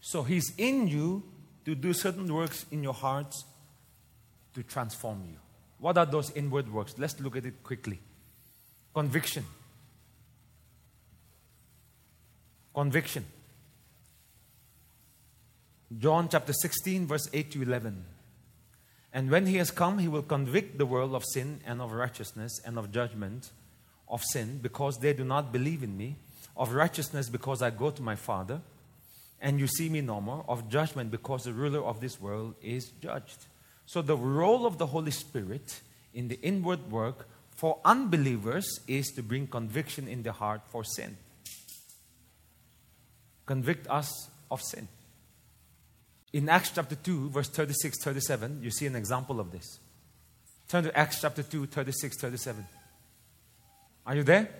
[0.00, 1.22] So he's in you
[1.64, 3.44] to do certain works in your hearts
[4.54, 5.36] to transform you.
[5.78, 6.94] What are those inward works?
[6.96, 8.00] Let's look at it quickly.
[8.94, 9.44] Conviction.
[12.74, 13.24] Conviction.
[15.98, 18.04] John chapter 16, verse 8 to 11.
[19.16, 22.60] And when he has come, he will convict the world of sin and of righteousness
[22.66, 23.50] and of judgment
[24.10, 26.16] of sin because they do not believe in me,
[26.54, 28.60] of righteousness because I go to my Father
[29.40, 32.90] and you see me no more, of judgment because the ruler of this world is
[33.00, 33.46] judged.
[33.86, 35.80] So, the role of the Holy Spirit
[36.12, 41.16] in the inward work for unbelievers is to bring conviction in the heart for sin.
[43.46, 44.88] Convict us of sin.
[46.36, 49.80] In Acts chapter 2, verse 36 37, you see an example of this.
[50.68, 52.66] Turn to Acts chapter 2, 36 37.
[54.04, 54.50] Are you there?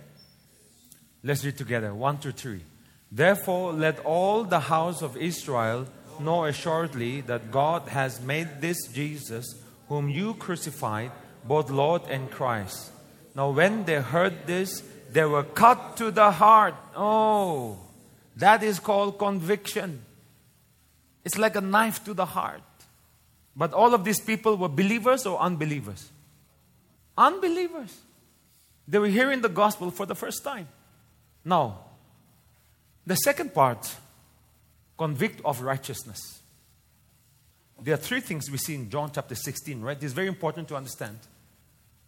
[1.22, 1.92] Let's read together.
[1.92, 2.62] One, two, three.
[3.12, 5.86] Therefore, let all the house of Israel
[6.18, 11.10] know assuredly that God has made this Jesus, whom you crucified,
[11.44, 12.90] both Lord and Christ.
[13.34, 16.74] Now, when they heard this, they were cut to the heart.
[16.96, 17.76] Oh,
[18.34, 20.05] that is called conviction.
[21.26, 22.62] It's like a knife to the heart.
[23.56, 26.08] But all of these people were believers or unbelievers?
[27.18, 27.98] Unbelievers.
[28.86, 30.68] They were hearing the gospel for the first time.
[31.44, 31.80] Now,
[33.04, 33.96] the second part
[34.96, 36.20] convict of righteousness.
[37.82, 40.00] There are three things we see in John chapter 16, right?
[40.00, 41.18] Is very important to understand.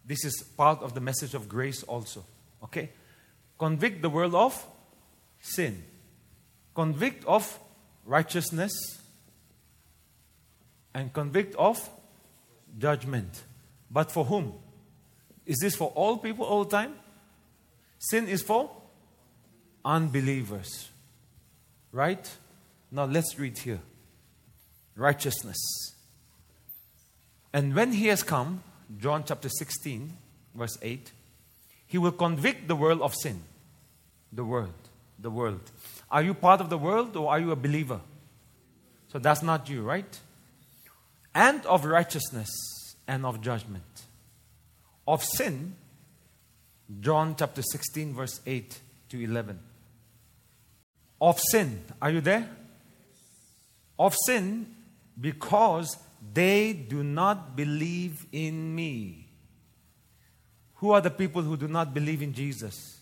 [0.05, 2.23] This is part of the message of grace also.
[2.63, 2.91] Okay?
[3.57, 4.65] Convict the world of
[5.41, 5.83] sin,
[6.73, 7.59] convict of
[8.05, 8.71] righteousness,
[10.93, 11.89] and convict of
[12.77, 13.43] judgment.
[13.91, 14.53] But for whom?
[15.45, 16.95] Is this for all people all the time?
[17.97, 18.69] Sin is for
[19.83, 20.89] unbelievers.
[21.91, 22.29] Right?
[22.91, 23.81] Now let's read here
[24.95, 25.57] righteousness.
[27.53, 28.61] And when he has come,
[28.97, 30.15] John chapter 16,
[30.53, 31.11] verse 8,
[31.87, 33.41] he will convict the world of sin.
[34.31, 34.73] The world.
[35.17, 35.71] The world.
[36.11, 38.01] Are you part of the world or are you a believer?
[39.07, 40.19] So that's not you, right?
[41.33, 42.49] And of righteousness
[43.07, 43.83] and of judgment.
[45.07, 45.75] Of sin,
[46.99, 49.59] John chapter 16, verse 8 to 11.
[51.21, 51.83] Of sin.
[52.01, 52.49] Are you there?
[53.99, 54.65] of sin
[55.19, 55.97] because
[56.33, 59.27] they do not believe in me.
[60.75, 63.01] Who are the people who do not believe in Jesus?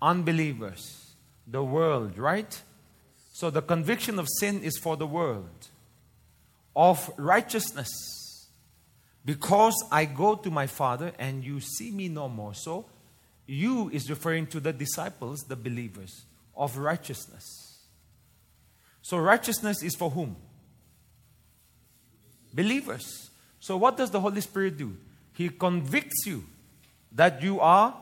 [0.00, 1.14] Unbelievers,
[1.46, 2.60] the world, right?
[3.34, 5.68] So the conviction of sin is for the world,
[6.74, 8.48] of righteousness,
[9.24, 12.54] because I go to my Father and you see me no more.
[12.54, 12.86] So
[13.46, 16.24] You is referring to the disciples, the believers
[16.56, 17.80] of righteousness.
[19.02, 20.36] So, righteousness is for whom?
[22.54, 23.30] Believers.
[23.58, 24.96] So, what does the Holy Spirit do?
[25.34, 26.44] He convicts you
[27.12, 27.94] that you are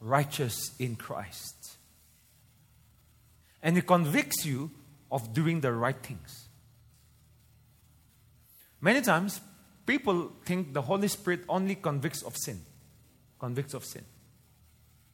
[0.00, 1.76] righteous in Christ.
[3.62, 4.70] And He convicts you
[5.10, 6.47] of doing the right things.
[8.80, 9.40] Many times,
[9.86, 12.60] people think the Holy Spirit only convicts of sin.
[13.38, 14.04] Convicts of sin.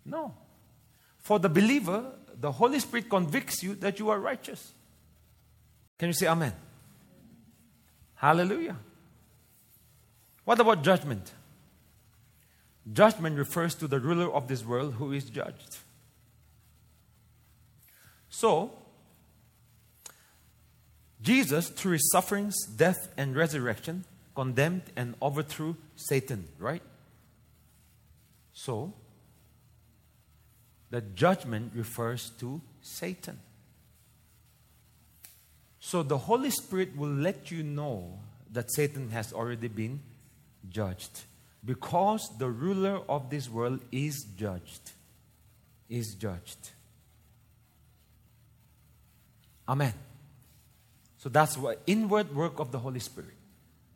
[0.04, 0.34] No.
[1.18, 4.74] For the believer, the Holy Spirit convicts you that you are righteous.
[5.98, 6.52] Can you say Amen?
[8.14, 8.76] Hallelujah.
[10.44, 11.32] What about judgment?
[12.92, 15.78] Judgment refers to the ruler of this world who is judged.
[18.28, 18.72] So,
[21.24, 24.04] Jesus, through his sufferings, death, and resurrection,
[24.36, 26.82] condemned and overthrew Satan, right?
[28.52, 28.92] So,
[30.90, 33.40] the judgment refers to Satan.
[35.80, 38.20] So the Holy Spirit will let you know
[38.52, 40.00] that Satan has already been
[40.68, 41.22] judged
[41.64, 44.92] because the ruler of this world is judged.
[45.90, 46.70] Is judged.
[49.68, 49.92] Amen.
[51.24, 53.32] So that's what inward work of the Holy Spirit.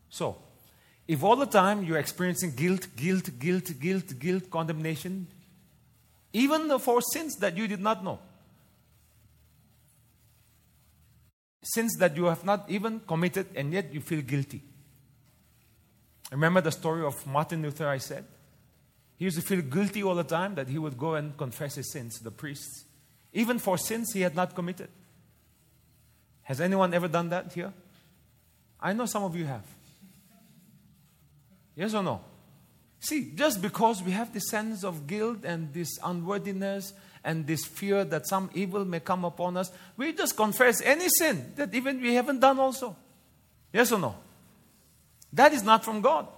[0.09, 0.39] So,
[1.07, 5.27] if all the time you're experiencing guilt, guilt, guilt, guilt, guilt, condemnation,
[6.33, 8.19] even for sins that you did not know,
[11.63, 14.63] sins that you have not even committed and yet you feel guilty.
[16.33, 18.25] Remember the story of Martin Luther, I said?
[19.19, 21.93] He used to feel guilty all the time that he would go and confess his
[21.93, 22.87] sins to the priests,
[23.35, 24.89] even for sins he had not committed.
[26.49, 27.75] Has anyone ever done that here?
[28.81, 29.67] I know some of you have.
[31.77, 32.23] Yes or no?
[33.01, 38.03] See, just because we have this sense of guilt and this unworthiness and this fear
[38.05, 42.15] that some evil may come upon us, we just confess any sin that even we
[42.15, 42.97] haven't done also.
[43.71, 44.17] Yes or no?
[45.31, 46.29] That is not from God.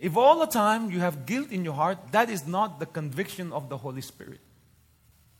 [0.00, 3.52] If all the time you have guilt in your heart, that is not the conviction
[3.52, 4.40] of the Holy Spirit.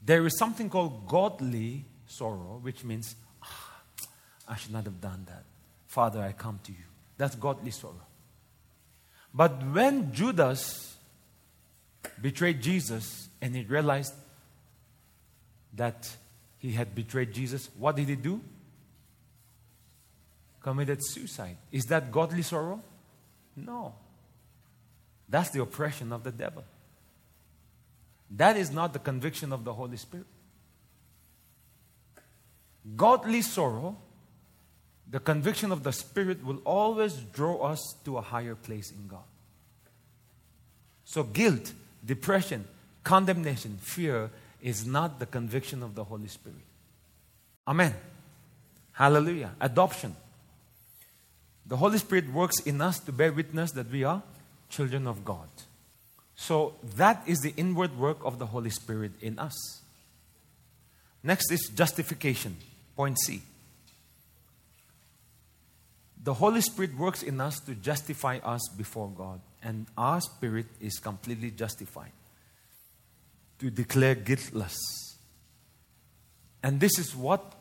[0.04, 3.16] There is something called godly sorrow, which means,
[4.48, 5.44] I should not have done that.
[5.86, 6.84] Father, I come to you.
[7.16, 8.06] That's godly sorrow.
[9.34, 10.96] But when Judas
[12.20, 14.14] betrayed Jesus and he realized
[15.74, 16.16] that
[16.58, 18.40] he had betrayed Jesus, what did he do?
[20.62, 21.56] Committed suicide.
[21.70, 22.80] Is that godly sorrow?
[23.54, 23.94] No.
[25.28, 26.64] That's the oppression of the devil.
[28.30, 30.26] That is not the conviction of the Holy Spirit.
[32.96, 33.96] Godly sorrow,
[35.10, 39.24] the conviction of the Spirit, will always draw us to a higher place in God.
[41.04, 41.72] So, guilt,
[42.04, 42.66] depression,
[43.04, 44.30] condemnation, fear
[44.60, 46.58] is not the conviction of the Holy Spirit.
[47.66, 47.94] Amen.
[48.92, 49.52] Hallelujah.
[49.60, 50.14] Adoption.
[51.66, 54.22] The Holy Spirit works in us to bear witness that we are
[54.68, 55.48] children of God.
[56.34, 59.82] So that is the inward work of the Holy Spirit in us.
[61.22, 62.56] Next is justification.
[62.96, 63.42] Point C.
[66.22, 70.98] The Holy Spirit works in us to justify us before God, and our spirit is
[70.98, 72.12] completely justified
[73.60, 74.76] to declare guiltless.
[76.62, 77.54] And this is what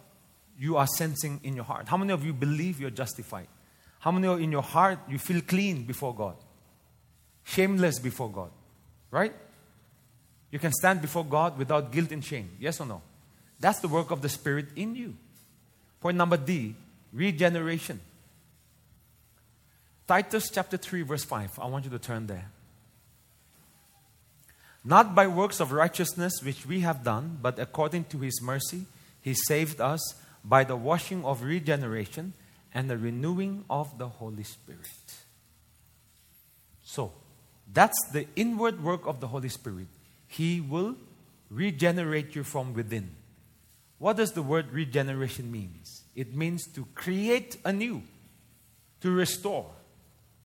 [0.57, 1.87] you are sensing in your heart.
[1.87, 3.47] How many of you believe you're justified?
[3.99, 6.35] How many in your heart you feel clean before God?
[7.43, 8.49] Shameless before God.
[9.11, 9.33] Right?
[10.51, 12.49] You can stand before God without guilt and shame.
[12.59, 13.01] Yes or no?
[13.59, 15.15] That's the work of the Spirit in you.
[15.99, 16.75] Point number D
[17.13, 17.99] regeneration.
[20.07, 21.59] Titus chapter 3, verse 5.
[21.59, 22.49] I want you to turn there.
[24.85, 28.85] Not by works of righteousness which we have done, but according to his mercy,
[29.21, 29.99] he saved us
[30.45, 32.33] by the washing of regeneration
[32.73, 34.87] and the renewing of the Holy Spirit.
[36.85, 37.11] So,
[37.73, 39.87] that's the inward work of the Holy Spirit.
[40.25, 40.95] He will
[41.49, 43.11] regenerate you from within.
[43.99, 46.03] What does the word regeneration means?
[46.15, 48.03] It means to create anew,
[49.01, 49.65] to restore.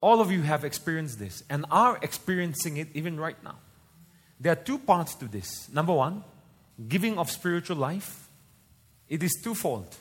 [0.01, 3.57] All of you have experienced this and are experiencing it even right now.
[4.39, 5.69] There are two parts to this.
[5.71, 6.25] Number one,
[6.89, 8.29] giving of spiritual life.
[9.09, 9.95] It is twofold.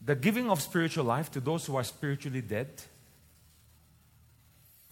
[0.00, 2.68] The giving of spiritual life to those who are spiritually dead.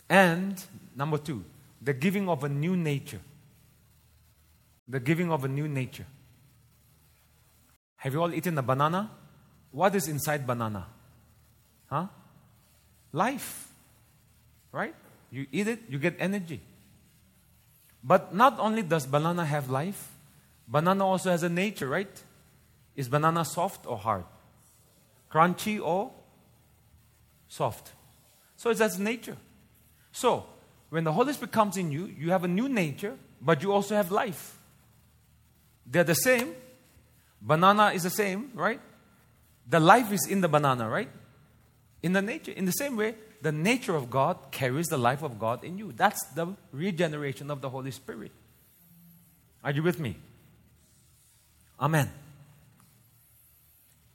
[0.09, 0.63] And
[0.95, 1.45] number two,
[1.81, 3.21] the giving of a new nature.
[4.87, 6.07] The giving of a new nature.
[7.97, 9.11] Have you all eaten a banana?
[9.71, 10.87] What is inside banana?
[11.87, 12.09] Huh?
[13.15, 13.69] Life.
[14.73, 14.95] Right?
[15.31, 16.61] You eat it, you get energy.
[18.03, 20.11] But not only does banana have life,
[20.67, 22.23] banana also has a nature, right?
[22.97, 24.25] Is banana soft or hard?
[25.31, 26.11] Crunchy or
[27.49, 27.93] soft?
[28.57, 29.37] So it has nature.
[30.11, 30.47] So,
[30.91, 33.95] when the Holy Spirit comes in you, you have a new nature, but you also
[33.95, 34.59] have life.
[35.87, 36.55] They're the same.
[37.41, 38.81] Banana is the same, right?
[39.69, 41.09] The life is in the banana, right?
[42.05, 42.53] In the nature.
[42.53, 45.91] In the same way, the nature of God carries the life of God in you.
[45.91, 48.31] That's the regeneration of the Holy Spirit.
[49.65, 50.17] Are you with me?
[51.81, 52.11] Amen.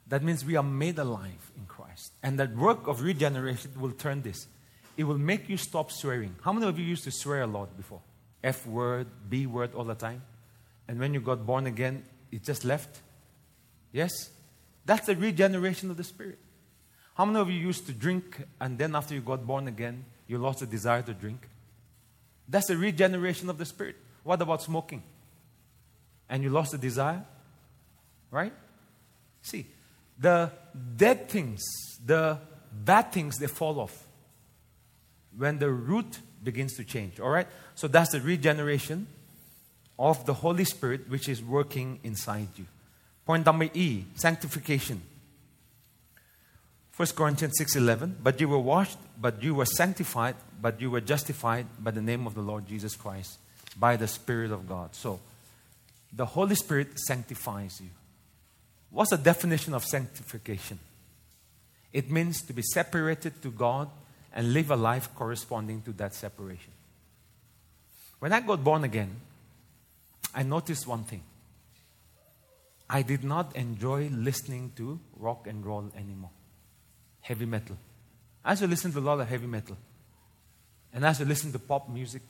[0.07, 2.13] That means we are made alive in Christ.
[2.21, 4.45] And that work of regeneration will turn this.
[4.95, 6.35] It will make you stop swearing.
[6.43, 8.01] How many of you used to swear a lot before?
[8.43, 10.21] F word, B word all the time.
[10.87, 12.99] And when you got born again, it just left?
[13.91, 14.11] Yes?
[14.85, 16.37] That's the regeneration of the Spirit.
[17.19, 20.37] How many of you used to drink and then after you got born again, you
[20.37, 21.49] lost the desire to drink?
[22.47, 23.97] That's the regeneration of the Spirit.
[24.23, 25.03] What about smoking?
[26.29, 27.25] And you lost the desire?
[28.31, 28.53] Right?
[29.41, 29.67] See,
[30.17, 30.49] the
[30.95, 31.61] dead things,
[32.05, 32.37] the
[32.85, 34.07] bad things, they fall off
[35.35, 37.19] when the root begins to change.
[37.19, 37.47] All right?
[37.75, 39.07] So that's the regeneration
[39.99, 42.65] of the Holy Spirit which is working inside you.
[43.25, 45.01] Point number E sanctification.
[46.99, 51.65] 1 Corinthians 6:11 But you were washed but you were sanctified but you were justified
[51.81, 53.37] by the name of the Lord Jesus Christ
[53.79, 54.93] by the spirit of God.
[54.93, 55.21] So
[56.11, 57.91] the Holy Spirit sanctifies you.
[58.89, 60.77] What's the definition of sanctification?
[61.93, 63.89] It means to be separated to God
[64.33, 66.73] and live a life corresponding to that separation.
[68.19, 69.21] When I got born again,
[70.35, 71.23] I noticed one thing.
[72.89, 76.31] I did not enjoy listening to rock and roll anymore
[77.21, 77.77] heavy metal.
[78.43, 79.77] I used to listen to a lot of heavy metal.
[80.93, 82.21] And I used to listen to pop music.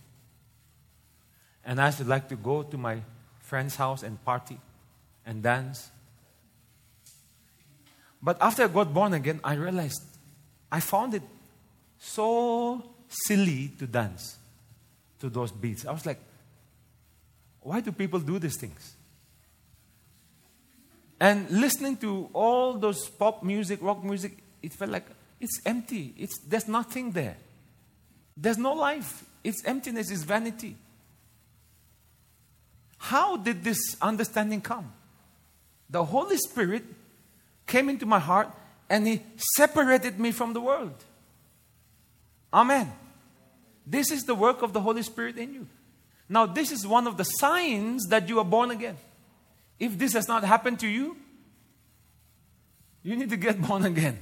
[1.64, 3.02] And I used to like to go to my
[3.40, 4.60] friend's house and party
[5.26, 5.90] and dance.
[8.22, 10.02] But after I got born again, I realized
[10.72, 11.24] I found it
[11.98, 14.38] so silly to dance
[15.20, 15.86] to those beats.
[15.86, 16.20] I was like,
[17.62, 18.96] why do people do these things?
[21.20, 25.06] And listening to all those pop music, rock music, it felt like
[25.40, 26.14] it's empty.
[26.18, 27.38] It's, there's nothing there.
[28.36, 29.26] There's no life.
[29.44, 30.76] It's emptiness, it's vanity.
[32.98, 34.92] How did this understanding come?
[35.90, 36.84] The Holy Spirit
[37.66, 38.52] came into my heart
[38.90, 39.22] and He
[39.56, 41.04] separated me from the world.
[42.54, 42.92] Amen.
[43.86, 45.68] This is the work of the Holy Spirit in you.
[46.28, 48.98] Now, this is one of the signs that you are born again.
[49.80, 51.18] If this has not happened to you,
[53.02, 54.20] you need to get born again.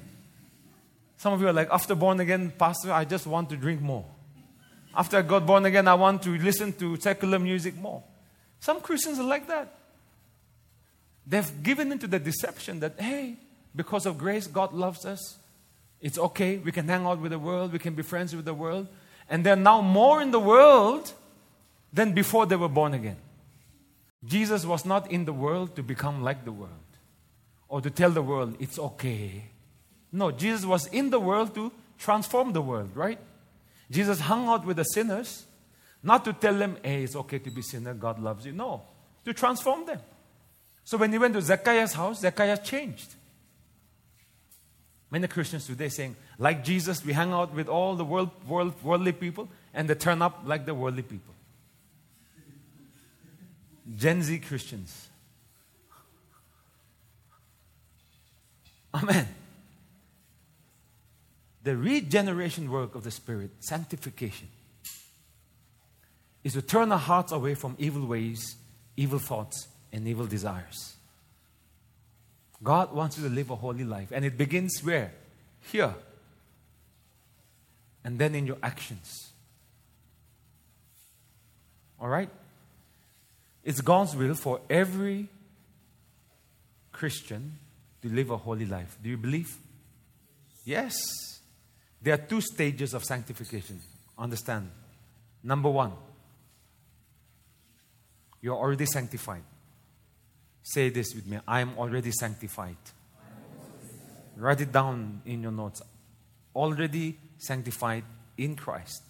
[1.17, 4.05] Some of you are like, after born again, Pastor, I just want to drink more.
[4.95, 8.03] After I got born again, I want to listen to secular music more.
[8.59, 9.75] Some Christians are like that.
[11.25, 13.35] They've given into the deception that, hey,
[13.75, 15.37] because of grace, God loves us.
[15.99, 16.57] It's okay.
[16.57, 17.73] We can hang out with the world.
[17.73, 18.87] We can be friends with the world.
[19.29, 21.11] And they're now more in the world
[21.91, 23.17] than before they were born again.
[24.23, 26.71] Jesus was not in the world to become like the world
[27.67, 29.43] or to tell the world it's okay
[30.11, 33.19] no, Jesus was in the world to transform the world, right?
[33.91, 35.45] Jesus hung out with the sinners,
[36.03, 38.51] not to tell them, hey, it's okay to be a sinner, God loves you.
[38.51, 38.81] No,
[39.25, 39.99] to transform them.
[40.83, 43.15] So when he went to Zacchaeus' house, Zacchaeus changed.
[45.09, 49.13] Many Christians today saying, like Jesus, we hang out with all the world, world, worldly
[49.13, 51.33] people, and they turn up like the worldly people.
[53.95, 55.09] Gen Z Christians.
[58.93, 59.27] Amen
[61.67, 64.47] the regeneration work of the Spirit, sanctification,
[66.41, 68.55] is to turn our hearts away from evil ways,
[68.95, 70.95] evil thoughts, and evil desires.
[72.63, 75.11] God wants you to live a holy life, and it begins where?
[75.69, 75.93] Here.
[78.05, 79.33] And then in your actions.
[81.99, 82.29] All right?
[83.65, 85.27] It's God's will for every
[86.93, 87.59] Christian
[88.01, 88.97] to live a holy life.
[89.03, 89.57] Do you believe?
[90.63, 90.95] Yes.
[92.01, 93.81] There are two stages of sanctification.
[94.17, 94.69] Understand?
[95.43, 95.93] Number one,
[98.41, 99.43] you're already sanctified.
[100.63, 102.77] Say this with me I am already sanctified.
[104.35, 105.81] Write it down in your notes.
[106.55, 108.03] Already sanctified
[108.37, 109.01] in Christ,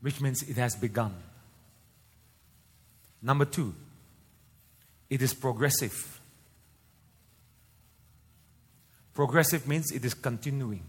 [0.00, 1.14] which means it has begun.
[3.22, 3.74] Number two,
[5.08, 6.20] it is progressive.
[9.14, 10.82] Progressive means it is continuing.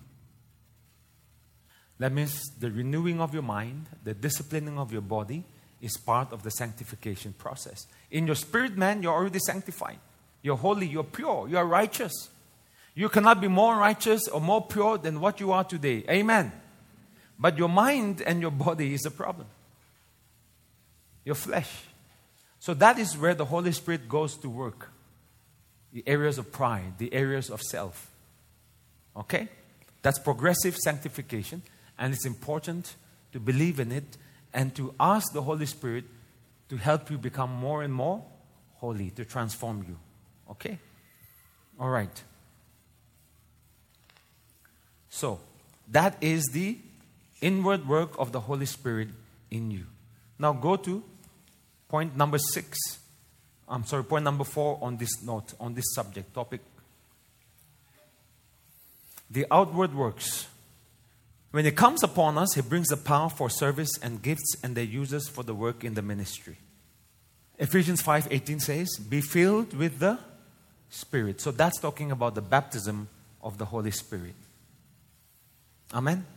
[1.99, 5.43] That means the renewing of your mind, the disciplining of your body,
[5.81, 7.87] is part of the sanctification process.
[8.11, 9.99] In your spirit man, you're already sanctified.
[10.41, 12.29] You're holy, you're pure, you're righteous.
[12.95, 16.03] You cannot be more righteous or more pure than what you are today.
[16.09, 16.51] Amen.
[17.37, 19.47] But your mind and your body is a problem.
[21.23, 21.71] Your flesh.
[22.59, 24.89] So that is where the Holy Spirit goes to work.
[25.93, 28.09] The areas of pride, the areas of self.
[29.15, 29.47] Okay?
[30.01, 31.61] That's progressive sanctification,
[31.97, 32.95] and it's important
[33.31, 34.17] to believe in it
[34.53, 36.05] and to ask the Holy Spirit
[36.69, 38.23] to help you become more and more
[38.75, 39.97] holy, to transform you.
[40.51, 40.77] Okay?
[41.79, 42.23] All right.
[45.09, 45.39] So,
[45.89, 46.77] that is the
[47.41, 49.09] inward work of the Holy Spirit
[49.49, 49.85] in you.
[50.37, 51.03] Now, go to
[51.89, 52.77] point number six.
[53.67, 56.61] I'm sorry, point number four on this note, on this subject topic.
[59.29, 60.47] The outward works.
[61.57, 64.83] When it comes upon us, He brings the power for service and gifts and they
[64.83, 66.57] use us for the work in the ministry.
[67.57, 70.19] Ephesians 5:18 says, "Be filled with the
[70.91, 73.09] Spirit." So that's talking about the baptism
[73.41, 74.35] of the Holy Spirit.
[75.91, 76.27] Amen.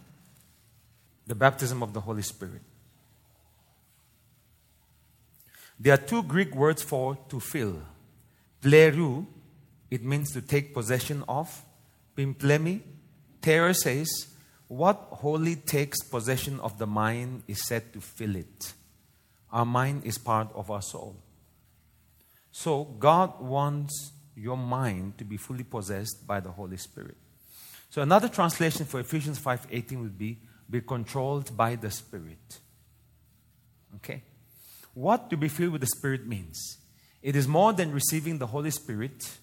[1.27, 2.63] The baptism of the Holy Spirit.
[5.79, 7.83] There are two Greek words for to fill.
[8.63, 9.27] Plerou,
[9.91, 11.63] it means to take possession of.
[12.17, 12.81] Pimplemi,
[13.43, 14.30] Thayer says,
[14.71, 18.73] what wholly takes possession of the mind is said to fill it.
[19.51, 21.17] Our mind is part of our soul.
[22.53, 27.17] So God wants your mind to be fully possessed by the Holy Spirit.
[27.91, 30.39] So another translation for Ephesians 5:18 would be
[30.71, 32.61] be controlled by the Spirit.
[33.97, 34.23] Okay?
[34.95, 36.79] What to be filled with the Spirit means.
[37.23, 39.37] It is more than receiving the Holy Spirit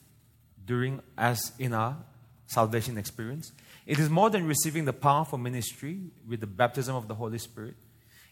[0.65, 1.97] during as in our
[2.45, 3.51] salvation experience.
[3.87, 7.37] It is more than receiving the power for ministry with the baptism of the Holy
[7.37, 7.75] Spirit.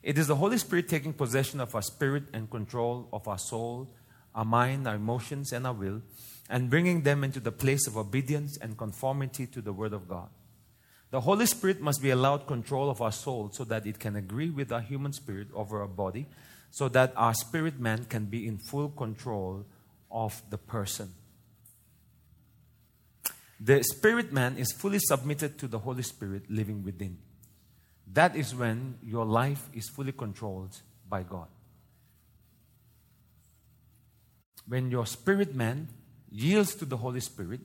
[0.03, 3.89] It is the Holy Spirit taking possession of our spirit and control of our soul,
[4.36, 6.01] our mind, our emotions, and our will,
[6.49, 10.28] and bringing them into the place of obedience and conformity to the Word of God.
[11.12, 14.49] The Holy Spirit must be allowed control of our soul so that it can agree
[14.49, 16.28] with our human spirit over our body,
[16.70, 19.66] so that our spirit man can be in full control
[20.12, 21.14] of the person.
[23.60, 27.18] The spirit man is fully submitted to the Holy Spirit living within.
[28.12, 31.47] That is when your life is fully controlled by God.
[34.68, 35.88] When your spirit man
[36.30, 37.62] yields to the Holy Spirit,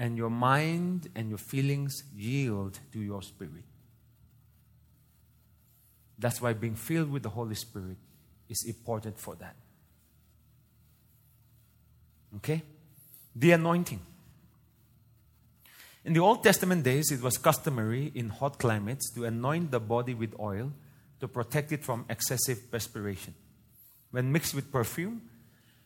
[0.00, 3.64] and your mind and your feelings yield to your spirit.
[6.18, 7.98] That's why being filled with the Holy Spirit
[8.48, 9.56] is important for that.
[12.36, 12.62] Okay?
[13.36, 14.00] The anointing.
[16.04, 20.14] In the Old Testament days, it was customary in hot climates to anoint the body
[20.14, 20.72] with oil
[21.20, 23.34] to protect it from excessive perspiration.
[24.10, 25.22] When mixed with perfume,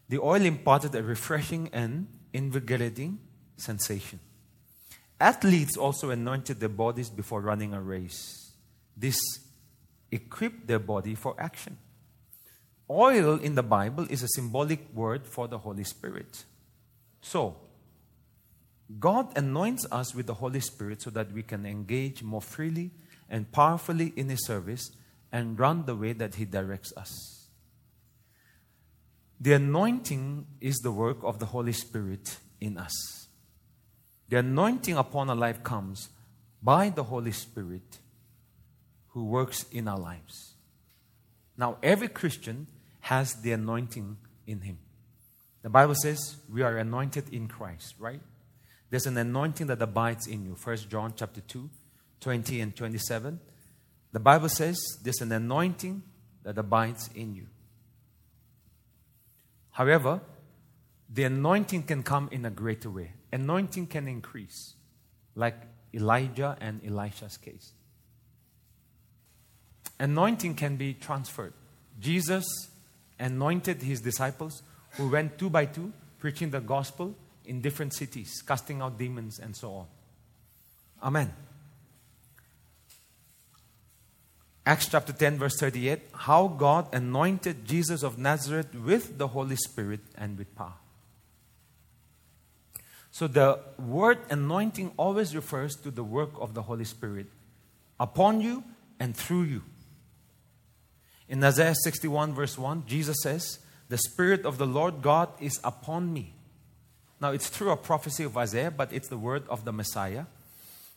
[0.09, 3.19] the oil imparted a refreshing and invigorating
[3.57, 4.21] sensation.
[5.21, 8.53] Athletes also anointed their bodies before running a race.
[8.97, 9.19] This
[10.13, 11.77] equipped their body for action.
[12.89, 16.45] Oil in the Bible is a symbolic word for the Holy Spirit.
[17.21, 17.57] So,
[19.01, 22.91] God anoints us with the Holy Spirit so that we can engage more freely
[23.29, 24.91] and powerfully in His service
[25.33, 27.49] and run the way that He directs us.
[29.41, 33.29] The anointing is the work of the Holy Spirit in us.
[34.29, 36.09] The anointing upon our life comes
[36.63, 37.99] by the Holy Spirit
[39.09, 40.55] who works in our lives.
[41.57, 42.67] Now, every Christian
[43.01, 44.17] has the anointing
[44.47, 44.79] in him.
[45.63, 48.21] The Bible says we are anointed in Christ, right?
[48.91, 50.55] There's an anointing that abides in you.
[50.55, 51.69] First John chapter 2,
[52.21, 53.41] 20 and 27.
[54.13, 56.03] The Bible says there's an anointing
[56.45, 57.47] that abides in you.
[59.73, 60.21] However,
[61.13, 63.13] the anointing can come in a greater way.
[63.33, 64.75] Anointing can increase,
[65.35, 65.57] like
[65.93, 67.73] Elijah and Elisha's case.
[69.99, 71.53] Anointing can be transferred.
[72.01, 72.45] Jesus
[73.19, 74.63] anointed his disciples
[74.97, 77.17] who went two by two preaching the gospel
[77.47, 79.87] in different cities, casting out demons and so on.
[81.03, 81.33] Amen.
[84.67, 90.01] Acts chapter 10, verse 38 how God anointed Jesus of Nazareth with the Holy Spirit
[90.17, 90.75] and with power.
[93.11, 97.27] So the word anointing always refers to the work of the Holy Spirit
[98.01, 98.65] upon you
[98.99, 99.63] and through you.
[101.29, 106.13] In Isaiah 61, verse 1, Jesus says, The Spirit of the Lord God is upon
[106.13, 106.34] me
[107.25, 110.27] now, it's through a prophecy of Isaiah, but it's the word of the Messiah.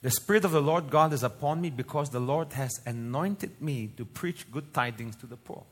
[0.01, 3.93] The Spirit of the Lord God is upon me because the Lord has anointed me
[3.95, 5.63] to preach good tidings to the poor.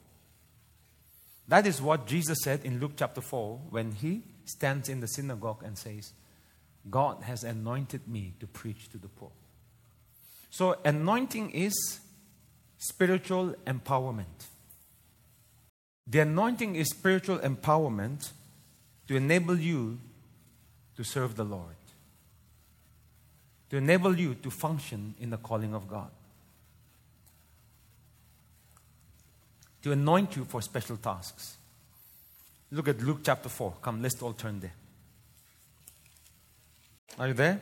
[1.50, 5.62] That is what Jesus said in Luke chapter 4 when he stands in the synagogue
[5.62, 6.14] and says,
[6.90, 9.32] God has anointed me to preach to the poor.
[10.52, 12.00] So, anointing is
[12.78, 14.48] spiritual empowerment.
[16.08, 18.32] The anointing is spiritual empowerment
[19.10, 20.00] to enable you
[20.96, 21.76] to serve the Lord,
[23.70, 26.10] to enable you to function in the calling of God,
[29.84, 31.58] to anoint you for special tasks.
[32.72, 33.76] Look at Luke chapter 4.
[33.82, 34.74] Come, let's all turn there.
[37.20, 37.62] Are you there?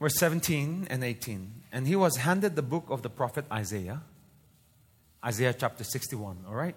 [0.00, 1.50] Verse 17 and 18.
[1.72, 4.02] And he was handed the book of the prophet Isaiah,
[5.24, 6.76] Isaiah chapter 61, all right?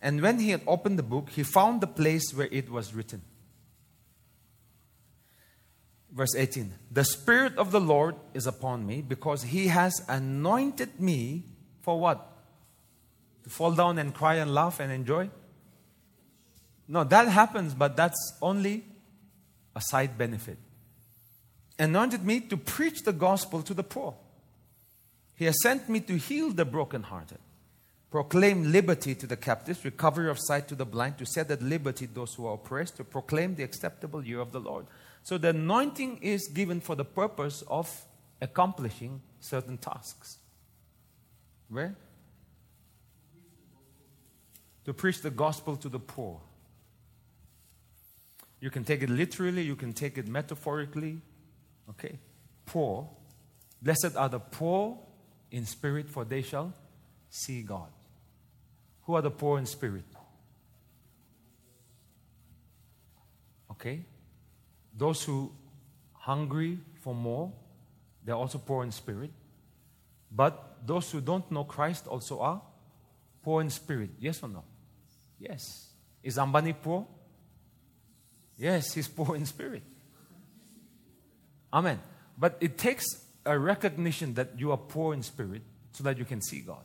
[0.00, 3.22] And when he had opened the book, he found the place where it was written.
[6.16, 11.44] Verse 18 The Spirit of the Lord is upon me because he has anointed me
[11.82, 12.32] for what?
[13.44, 15.30] To fall down and cry and laugh and enjoy?
[16.88, 18.84] No, that happens, but that's only
[19.74, 20.56] a side benefit.
[21.78, 24.14] Anointed me to preach the gospel to the poor.
[25.34, 27.38] He has sent me to heal the brokenhearted,
[28.10, 32.06] proclaim liberty to the captives, recovery of sight to the blind, to set at liberty
[32.06, 34.86] those who are oppressed, to proclaim the acceptable year of the Lord.
[35.26, 37.90] So the anointing is given for the purpose of
[38.40, 40.38] accomplishing certain tasks.
[41.68, 41.96] Where?
[44.84, 46.40] To preach the gospel to the poor.
[48.60, 51.20] You can take it literally, you can take it metaphorically.
[51.90, 52.20] Okay?
[52.64, 53.10] Poor.
[53.82, 54.96] Blessed are the poor
[55.50, 56.72] in spirit, for they shall
[57.30, 57.88] see God.
[59.06, 60.04] Who are the poor in spirit?
[63.72, 64.04] Okay?
[64.96, 65.52] Those who
[66.12, 67.52] hungry for more,
[68.24, 69.30] they're also poor in spirit.
[70.30, 72.62] But those who don't know Christ also are
[73.42, 74.10] poor in spirit.
[74.18, 74.64] Yes or no?
[75.38, 75.90] Yes.
[76.22, 77.06] Is Ambani poor?
[78.58, 79.82] Yes, he's poor in spirit.
[81.72, 82.00] Amen.
[82.38, 83.04] But it takes
[83.44, 86.84] a recognition that you are poor in spirit so that you can see God.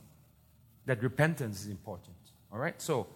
[0.86, 2.16] That repentance is important.
[2.52, 2.80] All right?
[2.82, 3.08] So,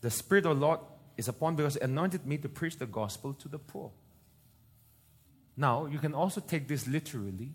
[0.00, 0.80] the Spirit of the Lord
[1.16, 3.90] is upon because anointed me to preach the gospel to the poor.
[5.58, 7.50] Now, you can also take this literally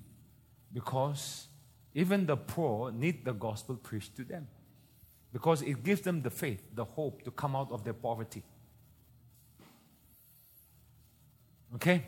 [0.74, 1.48] because
[1.96, 4.50] even the poor need the gospel preached to them.
[5.32, 8.44] Because it gives them the faith, the hope to come out of their poverty.
[11.76, 12.04] Okay?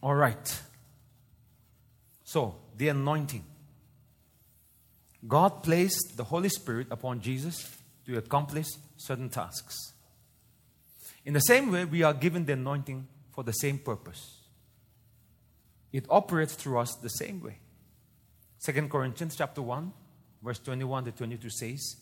[0.00, 0.62] All right.
[2.22, 3.44] So, the anointing.
[5.26, 7.76] God placed the Holy Spirit upon Jesus
[8.06, 9.92] to accomplish certain tasks.
[11.24, 13.08] In the same way, we are given the anointing
[13.40, 14.42] for the same purpose.
[15.94, 17.56] It operates through us the same way.
[18.66, 19.94] 2 Corinthians chapter 1,
[20.42, 21.96] verse 21 to 22 says,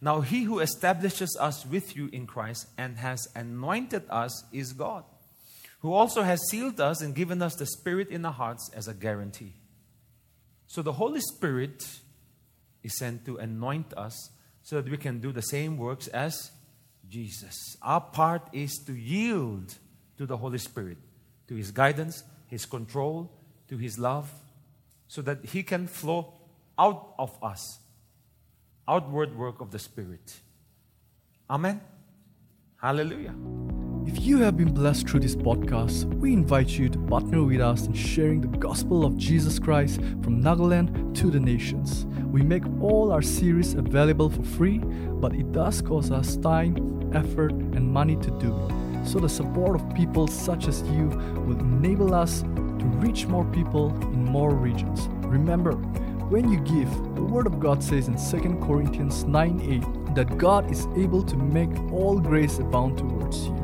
[0.00, 5.04] Now he who establishes us with you in Christ and has anointed us is God
[5.78, 8.92] who also has sealed us and given us the Spirit in our hearts as a
[8.92, 9.54] guarantee.
[10.66, 11.84] So the Holy Spirit
[12.82, 14.30] is sent to anoint us
[14.64, 16.50] so that we can do the same works as
[17.08, 17.76] Jesus.
[17.80, 19.78] Our part is to yield
[20.20, 20.98] to the Holy Spirit,
[21.48, 23.32] to His guidance, His control,
[23.68, 24.30] to His love,
[25.08, 26.34] so that He can flow
[26.78, 27.78] out of us,
[28.86, 30.40] outward work of the Spirit.
[31.48, 31.80] Amen.
[32.82, 33.34] Hallelujah.
[34.04, 37.86] If you have been blessed through this podcast, we invite you to partner with us
[37.86, 42.04] in sharing the gospel of Jesus Christ from Nagaland to the nations.
[42.26, 47.52] We make all our series available for free, but it does cost us time, effort,
[47.52, 48.89] and money to do it.
[49.04, 51.08] So the support of people such as you
[51.46, 55.08] will enable us to reach more people in more regions.
[55.26, 60.38] Remember, when you give, the Word of God says in 2 Corinthians 9 8 that
[60.38, 63.60] God is able to make all grace abound towards you